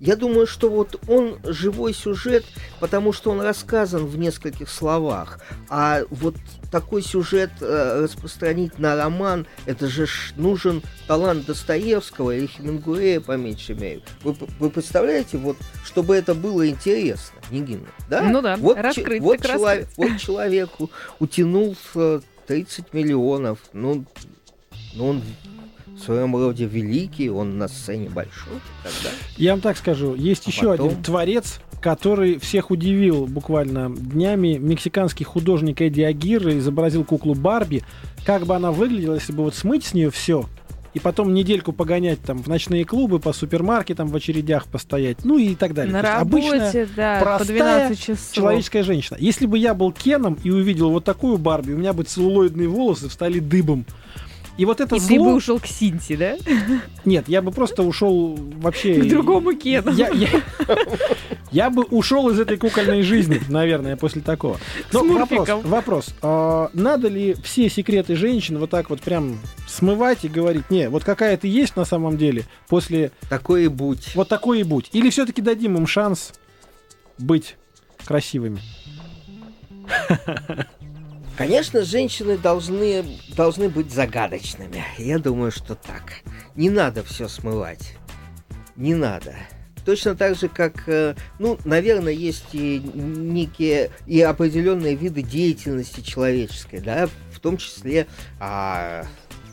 Я 0.00 0.16
думаю, 0.16 0.46
что 0.46 0.68
вот 0.68 1.00
он 1.08 1.38
живой 1.44 1.94
сюжет, 1.94 2.44
потому 2.80 3.12
что 3.12 3.30
он 3.30 3.40
рассказан 3.40 4.06
в 4.06 4.18
нескольких 4.18 4.68
словах. 4.68 5.40
А 5.68 6.02
вот 6.10 6.36
такой 6.70 7.02
сюжет 7.02 7.50
э, 7.60 8.00
распространить 8.02 8.78
на 8.78 8.96
роман, 8.96 9.46
это 9.66 9.86
же 9.86 10.06
ж 10.06 10.32
нужен 10.36 10.82
талант 11.06 11.46
Достоевского 11.46 12.32
или 12.32 12.46
Хемингуэя, 12.46 13.20
по 13.20 13.32
меньшей 13.32 13.74
мере. 13.76 14.02
Вы, 14.22 14.36
вы 14.58 14.70
представляете, 14.70 15.38
вот, 15.38 15.56
чтобы 15.84 16.16
это 16.16 16.34
было 16.34 16.68
интересно, 16.68 17.40
Нигина, 17.50 17.86
да? 18.08 18.22
Ну 18.22 18.42
да, 18.42 18.56
вот, 18.56 18.76
раскрыть 18.76 19.22
вот, 19.22 19.38
так 19.38 19.52
раскрыть. 19.52 19.88
вот 19.96 20.18
человеку 20.18 20.90
утянул 21.18 21.76
э, 21.94 22.20
30 22.46 22.92
миллионов, 22.92 23.58
ну, 23.72 24.04
ну, 24.94 25.08
он 25.08 25.22
в 25.96 26.04
своем 26.04 26.36
роде 26.36 26.66
великий, 26.66 27.30
он 27.30 27.58
на 27.58 27.68
сцене 27.68 28.08
большой 28.08 28.54
далее. 28.84 29.18
Я 29.36 29.52
вам 29.52 29.60
так 29.60 29.76
скажу, 29.76 30.14
есть 30.14 30.46
А 30.46 30.50
еще 30.50 30.70
потом? 30.70 30.88
один 30.88 31.02
творец, 31.02 31.60
который 31.80 32.38
всех 32.38 32.70
удивил 32.70 33.26
буквально 33.26 33.90
днями. 33.90 34.58
Мексиканский 34.58 35.24
художник 35.24 35.80
Эдди 35.80 36.02
Агир 36.02 36.48
изобразил 36.58 37.04
куклу 37.04 37.34
Барби. 37.34 37.82
Как 38.24 38.44
бы 38.46 38.54
она 38.54 38.72
выглядела, 38.72 39.14
если 39.14 39.32
бы 39.32 39.44
вот 39.44 39.54
смыть 39.54 39.84
с 39.84 39.94
нее 39.94 40.10
все, 40.10 40.46
и 40.96 40.98
потом 40.98 41.34
недельку 41.34 41.72
погонять 41.72 42.20
там 42.22 42.38
в 42.42 42.48
ночные 42.48 42.86
клубы, 42.86 43.18
по 43.18 43.34
супермаркетам 43.34 44.08
в 44.08 44.16
очередях 44.16 44.66
постоять, 44.66 45.24
ну 45.24 45.36
и 45.36 45.54
так 45.54 45.74
далее. 45.74 45.92
На 45.92 45.98
есть 45.98 46.22
обычная 46.22 46.58
работе, 46.58 46.88
да, 46.96 47.18
по 47.18 47.24
простая 47.24 47.88
12 47.88 48.00
часов. 48.00 48.32
человеческая 48.32 48.82
женщина. 48.82 49.18
Если 49.20 49.44
бы 49.46 49.58
я 49.58 49.74
был 49.74 49.92
Кеном 49.92 50.38
и 50.42 50.50
увидел 50.50 50.90
вот 50.90 51.04
такую 51.04 51.36
Барби, 51.36 51.72
у 51.72 51.76
меня 51.76 51.92
бы 51.92 52.04
целлулоидные 52.04 52.68
волосы 52.68 53.08
встали 53.10 53.40
дыбом. 53.40 53.84
И 54.56 54.64
вот 54.64 54.80
это 54.80 54.96
И 54.96 54.98
зло... 54.98 55.08
ты 55.08 55.18
бы 55.18 55.34
ушел 55.34 55.60
к 55.60 55.66
Синти, 55.66 56.16
да? 56.16 56.36
Нет, 57.04 57.28
я 57.28 57.42
бы 57.42 57.50
просто 57.52 57.82
ушел 57.82 58.38
вообще... 58.56 58.94
К 59.02 59.08
другому 59.08 59.54
Кену. 59.54 59.92
Я, 59.92 60.08
я- 60.08 60.30
я 61.52 61.70
бы 61.70 61.82
ушел 61.84 62.30
из 62.30 62.40
этой 62.40 62.56
кукольной 62.56 63.02
жизни, 63.02 63.40
наверное, 63.48 63.96
после 63.96 64.22
такого. 64.22 64.58
Но 64.92 65.00
С 65.04 65.06
вопрос, 65.06 65.48
вопрос. 65.64 66.14
а, 66.22 66.70
надо 66.72 67.08
ли 67.08 67.34
все 67.44 67.68
секреты 67.68 68.16
женщин 68.16 68.58
вот 68.58 68.70
так 68.70 68.88
вот 68.90 69.00
прям 69.02 69.38
смывать 69.68 70.24
и 70.24 70.28
говорить, 70.28 70.70
не, 70.70 70.88
вот 70.88 71.04
какая 71.04 71.36
ты 71.36 71.48
есть 71.48 71.76
на 71.76 71.84
самом 71.84 72.16
деле 72.16 72.44
после 72.68 73.10
Такой 73.28 73.64
и 73.64 73.68
будь. 73.68 74.14
вот 74.14 74.28
такой 74.28 74.60
и 74.60 74.62
будь? 74.62 74.88
Или 74.92 75.10
все-таки 75.10 75.42
дадим 75.42 75.76
им 75.76 75.86
шанс 75.86 76.32
быть 77.18 77.56
красивыми? 78.06 78.60
Конечно, 81.36 81.82
женщины 81.82 82.38
должны, 82.38 83.04
должны 83.36 83.68
быть 83.68 83.92
загадочными. 83.92 84.82
Я 84.96 85.18
думаю, 85.18 85.50
что 85.50 85.74
так. 85.74 86.14
Не 86.54 86.70
надо 86.70 87.04
все 87.04 87.28
смывать. 87.28 87.94
Не 88.74 88.94
надо. 88.94 89.34
Точно 89.84 90.16
так 90.16 90.36
же, 90.36 90.48
как, 90.48 90.88
э, 90.88 91.14
ну, 91.38 91.58
наверное, 91.64 92.12
есть 92.12 92.46
и 92.52 92.80
некие 92.80 93.90
и 94.06 94.20
определенные 94.20 94.96
виды 94.96 95.22
деятельности 95.22 96.00
человеческой, 96.00 96.80
да, 96.80 97.08
в 97.30 97.38
том 97.38 97.56
числе 97.56 98.08
а, 98.40 99.06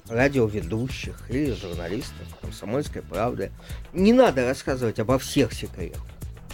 радиоведущих 0.08 1.30
или 1.30 1.52
журналистов 1.52 2.28
комсомольской 2.42 3.02
правды. 3.02 3.52
Не 3.94 4.14
надо 4.14 4.46
рассказывать 4.46 5.00
обо 5.00 5.20
всех 5.20 5.54
секретах. 5.54 6.02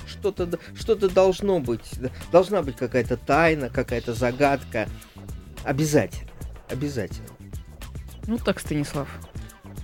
Что-то, 0.08 0.50
что-то 0.76 1.08
должно 1.08 1.60
быть, 1.60 1.89
должна 2.32 2.62
быть 2.63 2.76
какая-то 2.76 3.15
тайна, 3.15 3.70
какая-то 3.70 4.13
загадка. 4.13 4.89
Обязательно, 5.63 6.30
обязательно. 6.69 7.28
Ну 8.28 8.38
так, 8.38 8.60
Станислав. 8.60 9.08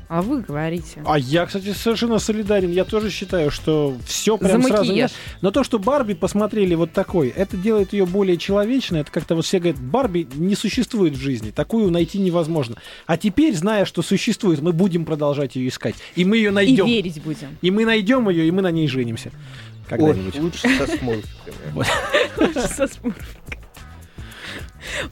А 0.07 0.21
вы 0.21 0.41
говорите. 0.41 1.01
А 1.03 1.17
я, 1.17 1.47
кстати, 1.47 1.73
совершенно 1.73 2.19
солидарен. 2.19 2.69
Я 2.69 2.85
тоже 2.85 3.09
считаю, 3.09 3.49
что 3.49 3.97
все 4.05 4.37
прям 4.37 4.61
За 4.61 4.67
сразу... 4.67 4.93
нет. 4.93 5.11
Но 5.41 5.49
то, 5.49 5.63
что 5.63 5.79
Барби 5.79 6.13
посмотрели 6.13 6.75
вот 6.75 6.91
такой, 6.93 7.29
это 7.29 7.57
делает 7.57 7.91
ее 7.91 8.05
более 8.05 8.37
человечной. 8.37 8.99
Это 8.99 9.11
как-то 9.11 9.33
вот 9.35 9.45
все 9.45 9.57
говорят, 9.57 9.81
Барби 9.81 10.27
не 10.35 10.53
существует 10.55 11.13
в 11.15 11.19
жизни. 11.19 11.49
Такую 11.49 11.89
найти 11.89 12.19
невозможно. 12.19 12.75
А 13.07 13.17
теперь, 13.17 13.55
зная, 13.55 13.85
что 13.85 14.03
существует, 14.03 14.61
мы 14.61 14.73
будем 14.73 15.05
продолжать 15.05 15.55
ее 15.55 15.69
искать. 15.69 15.95
И 16.15 16.23
мы 16.23 16.37
ее 16.37 16.49
И 16.49 16.53
найдем. 16.53 16.85
верить 16.85 17.19
будем. 17.23 17.57
И 17.63 17.71
мы 17.71 17.83
найдем 17.85 18.29
ее, 18.29 18.47
и 18.47 18.51
мы 18.51 18.61
на 18.61 18.69
ней 18.69 18.87
женимся. 18.87 19.31
Ой, 19.33 19.89
Когда-нибудь. 19.89 20.39
лучше 20.39 20.67
со 20.77 20.85
смурфиками. 20.85 22.67
Со 22.67 22.87
смурфиком. 22.87 23.59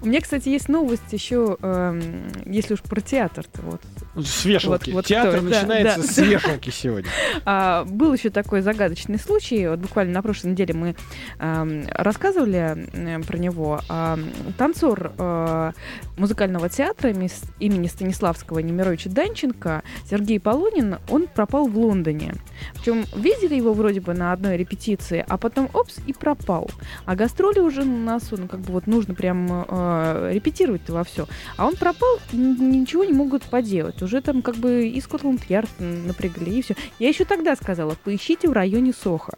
У 0.01 0.07
меня, 0.07 0.21
кстати, 0.21 0.49
есть 0.49 0.69
новость 0.69 1.12
еще, 1.12 1.57
эм, 1.62 2.27
если 2.45 2.73
уж 2.73 2.81
про 2.81 3.01
театр-то. 3.01 3.62
Вот. 3.62 3.81
С 4.25 4.45
вешалки. 4.45 4.89
Вот- 4.89 4.95
вот 4.95 5.05
Театр 5.05 5.39
кто, 5.39 5.49
да, 5.49 5.55
начинается 5.62 6.01
да. 6.01 6.07
с 6.07 6.17
вешалки 6.17 6.69
сегодня. 6.69 7.09
А, 7.45 7.83
был 7.86 8.13
еще 8.13 8.29
такой 8.29 8.62
загадочный 8.62 9.19
случай. 9.19 9.67
Вот 9.67 9.79
буквально 9.79 10.13
на 10.13 10.21
прошлой 10.21 10.51
неделе 10.51 10.73
мы 10.73 10.95
эм, 11.39 11.86
рассказывали 11.89 12.88
э, 12.93 13.19
про 13.21 13.38
него. 13.38 13.81
А, 13.89 14.17
танцор 14.57 15.12
э, 15.17 15.71
музыкального 16.17 16.69
театра 16.69 17.09
имени 17.09 17.88
Станиславского 17.88 18.59
Немировича 18.59 19.09
Данченко 19.09 19.83
Сергей 20.09 20.39
Полунин, 20.39 20.97
он 21.09 21.27
пропал 21.27 21.67
в 21.67 21.77
Лондоне. 21.77 22.36
Причем 22.75 23.05
видели 23.15 23.55
его 23.55 23.73
вроде 23.73 24.01
бы 24.01 24.13
на 24.13 24.31
одной 24.31 24.57
репетиции, 24.57 25.25
а 25.27 25.38
потом 25.38 25.69
опс 25.73 25.99
и 26.05 26.13
пропал. 26.13 26.69
А 27.05 27.15
гастроли 27.15 27.59
уже 27.59 27.83
на 27.83 28.13
носу, 28.13 28.38
ну 28.38 28.47
как 28.47 28.62
бы 28.62 28.73
вот 28.73 28.88
нужно 28.88 29.13
прям 29.13 29.62
э, 29.67 30.32
репетировать-то 30.34 30.93
во 30.93 31.04
все. 31.04 31.28
А 31.58 31.65
он 31.67 31.76
пропал, 31.76 32.19
ничего 32.32 33.04
не 33.04 33.13
могут 33.13 33.43
поделать. 33.43 34.02
Уже 34.02 34.21
там 34.21 34.41
как 34.41 34.56
бы 34.56 34.88
и 34.88 34.99
Скотланд-Ярд 35.02 35.69
напрягли, 35.80 36.60
и 36.60 36.62
все. 36.62 36.76
Я 36.99 37.10
еще 37.10 37.26
тогда 37.26 37.56
сказала, 37.56 37.95
поищите 38.04 38.47
в 38.47 38.54
районе 38.54 38.93
Соха. 38.93 39.34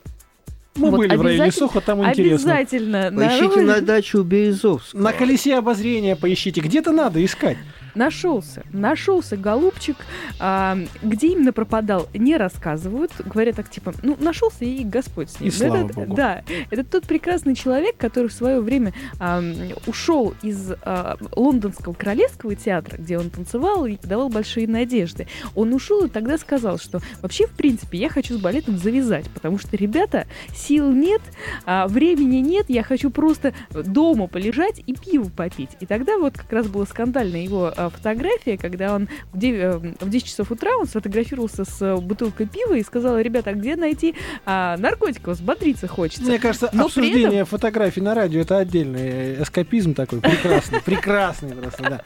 Мы 0.76 0.92
Вот 0.92 0.98
были 0.98 1.16
в 1.16 1.22
районе 1.22 1.52
Сухо, 1.54 1.80
там 1.80 2.06
интересно. 2.06 2.56
Обязательно. 2.56 3.12
Поищите 3.16 3.62
народ- 3.62 3.66
на 3.66 3.82
дачу 3.82 4.24
Березовского. 4.24 5.00
На 5.02 5.14
колесе 5.14 5.56
обозрения 5.58 6.18
поищите. 6.18 6.60
Где-то 6.60 6.92
надо 6.92 7.24
искать. 7.24 7.58
Нашелся. 7.96 8.64
Нашелся 8.72 9.38
голубчик. 9.38 9.98
А, 10.40 10.78
где 11.02 11.28
именно 11.28 11.54
пропадал, 11.54 12.08
не 12.14 12.38
рассказывают. 12.38 13.12
Говорят 13.26 13.56
так, 13.56 13.70
типа, 13.70 13.94
ну, 14.04 14.18
нашелся 14.20 14.66
и 14.66 14.84
Господь 14.84 15.30
с 15.30 15.40
ним. 15.40 15.50
И 15.50 15.54
Ну, 15.54 15.58
слава 15.58 15.86
это, 15.86 15.94
богу. 15.94 16.16
Да. 16.16 16.44
Это 16.70 16.84
тот 16.84 17.06
прекрасный 17.06 17.56
человек, 17.56 17.96
который 17.98 18.28
в 18.28 18.34
свое 18.34 18.60
время 18.60 18.94
а, 19.20 19.42
ушел 19.88 20.34
из 20.42 20.74
а, 20.84 21.18
лондонского 21.36 21.94
королевского 21.94 22.56
театра, 22.56 22.98
где 22.98 23.18
он 23.18 23.30
танцевал 23.30 23.86
и 23.86 23.96
подавал 23.96 24.30
большие 24.30 24.68
надежды. 24.68 25.28
Он 25.56 25.74
ушел 25.74 26.06
и 26.06 26.10
тогда 26.10 26.38
сказал, 26.38 26.78
что 26.78 27.00
вообще, 27.22 27.48
в 27.48 27.52
принципе, 27.52 27.98
я 27.98 28.10
хочу 28.10 28.38
с 28.38 28.42
балетом 28.42 28.78
завязать, 28.78 29.30
потому 29.30 29.58
что, 29.58 29.78
ребята, 29.78 30.28
сил 30.54 30.92
нет, 30.92 31.22
а, 31.66 31.88
времени 31.88 32.38
нет, 32.38 32.66
я 32.70 32.84
хочу 32.84 33.10
просто 33.10 33.54
дома 33.72 34.28
полежать 34.28 34.82
и 34.86 34.94
пиво 34.94 35.30
попить. 35.30 35.70
И 35.80 35.86
тогда 35.86 36.18
вот 36.18 36.34
как 36.38 36.52
раз 36.52 36.68
была 36.68 36.86
скандальная 36.86 37.42
его 37.42 37.72
а, 37.76 37.85
фотография, 37.90 38.58
когда 38.58 38.94
он 38.96 39.08
в 39.34 39.38
де- 39.38 39.56
э, 39.56 39.78
в 39.78 40.10
10 40.10 40.28
часов 40.28 40.52
утра 40.52 40.72
он 40.78 40.88
сфотографировался 40.88 41.66
с 41.66 41.82
э, 41.82 41.96
бутылкой 41.96 42.48
пива 42.48 42.74
и 42.76 42.84
сказал, 42.84 43.20
ребята, 43.20 43.52
а 43.52 43.54
где 43.54 43.76
найти 43.76 44.16
а, 44.46 44.78
наркотиков? 44.78 45.36
Взбодриться 45.36 45.88
хочется. 45.88 46.24
Мне 46.24 46.40
кажется, 46.40 46.70
Но 46.74 46.86
обсуждение 46.86 47.46
фотографий 47.46 48.02
на 48.02 48.16
радио 48.16 48.42
это 48.42 48.58
отдельный 48.58 49.42
эскапизм 49.42 49.94
такой. 49.94 50.22
Прекрасный, 50.22 50.82
прекрасный 50.86 51.56
просто, 51.56 51.84
да. 51.84 52.02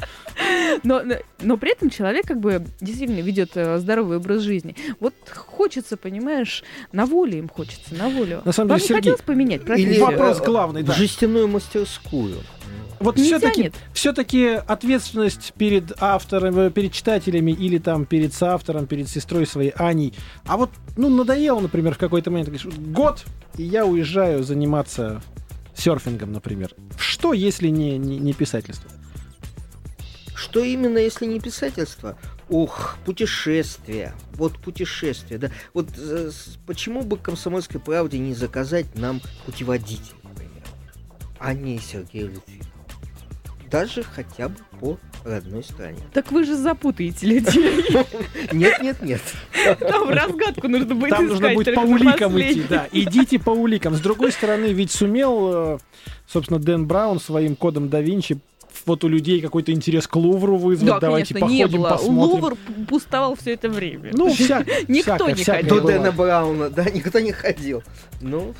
Но, 0.83 1.01
но, 1.03 1.15
но 1.41 1.57
при 1.57 1.71
этом 1.71 1.89
человек 1.89 2.25
как 2.25 2.39
бы 2.39 2.65
действительно 2.79 3.19
ведет 3.21 3.51
э, 3.55 3.77
здоровый 3.79 4.17
образ 4.17 4.41
жизни. 4.41 4.75
Вот 4.99 5.13
хочется, 5.35 5.97
понимаешь, 5.97 6.63
на 6.91 7.05
волю 7.05 7.37
им 7.37 7.49
хочется, 7.49 7.95
на 7.95 8.09
волю. 8.09 8.41
На 8.45 8.51
самом 8.51 8.69
Вам 8.69 8.77
деле, 8.79 8.83
не 8.83 8.87
Сергей, 8.87 9.11
хотелось 9.11 9.21
поменять 9.21 9.61
Или 9.61 9.67
профессию? 9.67 10.05
Вопрос 10.05 10.39
э, 10.39 10.45
главный, 10.45 10.83
да. 10.83 10.93
В 10.93 10.97
жестяную 10.97 11.47
мастерскую. 11.47 12.37
Вот 12.99 13.17
все-таки, 13.17 13.71
все-таки 13.93 14.59
ответственность 14.67 15.53
перед 15.57 15.93
автором, 16.01 16.57
э, 16.59 16.71
перед 16.71 16.91
читателями 16.91 17.51
или 17.51 17.77
там 17.77 18.05
перед 18.05 18.33
соавтором, 18.33 18.87
перед 18.87 19.07
сестрой 19.07 19.47
своей 19.47 19.71
Аней. 19.71 20.13
А 20.45 20.57
вот, 20.57 20.69
ну, 20.97 21.09
надоело, 21.09 21.59
например, 21.61 21.95
в 21.95 21.97
какой-то 21.97 22.29
момент, 22.29 22.49
говоришь, 22.49 22.65
год, 22.65 23.25
и 23.57 23.63
я 23.63 23.85
уезжаю 23.85 24.43
заниматься 24.43 25.21
серфингом, 25.75 26.33
например. 26.33 26.73
Что, 26.97 27.33
если 27.33 27.69
не, 27.69 27.97
не, 27.97 28.17
не 28.19 28.33
писательство? 28.33 28.91
Что 30.35 30.63
именно, 30.63 30.97
если 30.97 31.25
не 31.25 31.39
писательство? 31.39 32.17
Ох, 32.49 32.97
путешествия. 33.05 34.13
Вот 34.33 34.57
путешествия, 34.57 35.37
да. 35.37 35.51
Вот 35.73 35.87
э, 35.97 36.31
почему 36.65 37.03
бы 37.03 37.17
комсомольской 37.17 37.79
правде 37.79 38.19
не 38.19 38.33
заказать 38.33 38.95
нам 38.95 39.21
путеводитель, 39.45 40.15
например, 40.23 40.63
а 41.39 41.53
не 41.53 41.77
Сергею 41.79 42.29
Литвинову? 42.29 42.68
Даже 43.69 44.03
хотя 44.03 44.49
бы 44.49 44.55
по 44.79 44.97
родной 45.23 45.63
стране. 45.63 45.99
Так 46.13 46.31
вы 46.31 46.43
же 46.43 46.55
запутаете 46.55 47.27
людей. 47.27 47.85
Нет, 48.51 48.81
нет, 48.81 49.01
нет. 49.01 49.21
Там 49.79 50.09
разгадку 50.09 50.67
нужно 50.67 50.95
будет 50.95 51.09
Там 51.09 51.27
нужно 51.27 51.53
будет 51.53 51.75
по 51.75 51.81
уликам 51.81 52.39
идти, 52.39 52.63
да. 52.69 52.87
Идите 52.91 53.39
по 53.39 53.51
уликам. 53.51 53.95
С 53.95 53.99
другой 53.99 54.31
стороны, 54.31 54.67
ведь 54.67 54.91
сумел, 54.91 55.75
э, 55.75 55.77
собственно, 56.27 56.59
Дэн 56.59 56.85
Браун 56.85 57.19
своим 57.19 57.55
кодом 57.55 57.89
да 57.89 58.01
Винчи 58.01 58.39
вот 58.85 59.03
у 59.03 59.07
людей 59.07 59.41
какой-то 59.41 59.71
интерес 59.71 60.07
к 60.07 60.15
Лувру 60.15 60.57
вызвать. 60.57 60.89
Да, 60.89 60.99
Давайте 60.99 61.33
конечно, 61.33 61.51
не 61.51 61.63
походим, 61.63 61.81
было. 61.81 61.89
посмотрим. 61.89 62.17
Лувр 62.17 62.57
пустовал 62.87 63.35
все 63.35 63.53
это 63.53 63.69
время. 63.69 64.11
Ну, 64.13 64.33
вся, 64.33 64.63
Никто 64.87 65.15
всякое, 65.15 65.35
не 65.35 65.43
ходил. 65.43 65.81
До. 65.81 65.87
Дэна 65.87 66.11
Брауна, 66.11 66.69
да, 66.69 66.85
никто 66.85 67.19
не 67.19 67.31
ходил. 67.31 67.83
Ну, 68.21 68.53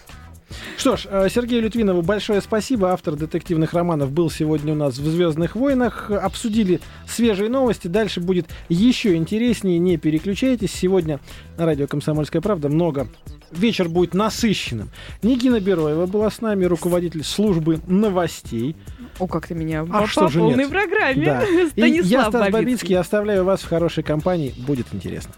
Что 0.78 0.98
ж, 0.98 1.06
э, 1.10 1.28
Сергею 1.34 1.62
Литвинову 1.64 2.02
большое 2.02 2.42
спасибо. 2.42 2.92
Автор 2.92 3.16
детективных 3.16 3.74
романов 3.74 4.12
был 4.12 4.30
сегодня 4.30 4.74
у 4.74 4.76
нас 4.76 4.98
в 4.98 5.06
«Звездных 5.08 5.56
войнах». 5.56 6.10
Обсудили 6.12 6.80
свежие 7.08 7.50
новости. 7.50 7.88
Дальше 7.88 8.20
будет 8.20 8.48
еще 8.70 9.16
интереснее. 9.16 9.80
Не 9.80 9.98
переключайтесь. 9.98 10.72
Сегодня 10.72 11.20
на 11.58 11.66
радио 11.66 11.88
«Комсомольская 11.88 12.42
правда» 12.42 12.70
много. 12.70 13.08
Вечер 13.52 13.90
будет 13.90 14.14
насыщенным. 14.14 14.90
Нигина 15.24 15.60
Бероева 15.60 16.06
была 16.06 16.30
с 16.30 16.40
нами, 16.40 16.66
руководитель 16.66 17.24
службы 17.24 17.80
новостей. 17.88 18.76
О, 19.18 19.28
как 19.28 19.48
ты 19.48 19.56
меня 19.56 19.82
А 19.82 20.02
по 20.02 20.08
что 20.08 20.28
же 20.28 20.40
полной 20.40 20.58
нет? 20.60 20.70
программе. 20.70 21.26
Да. 21.26 21.44
И 21.64 21.70
Станислав 21.70 22.06
я, 22.06 22.22
Стас 22.22 22.34
Бабицкий. 22.34 22.52
Бабицкий, 22.52 22.98
оставляю 22.98 23.44
вас 23.44 23.62
в 23.62 23.68
хорошей 23.68 24.04
компании. 24.04 24.54
Будет 24.58 24.88
интересно. 24.94 25.34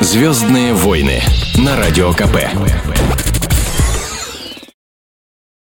Звездные 0.00 0.74
войны 0.74 1.20
на 1.56 1.76
радио 1.76 2.12
КП. 2.12 2.36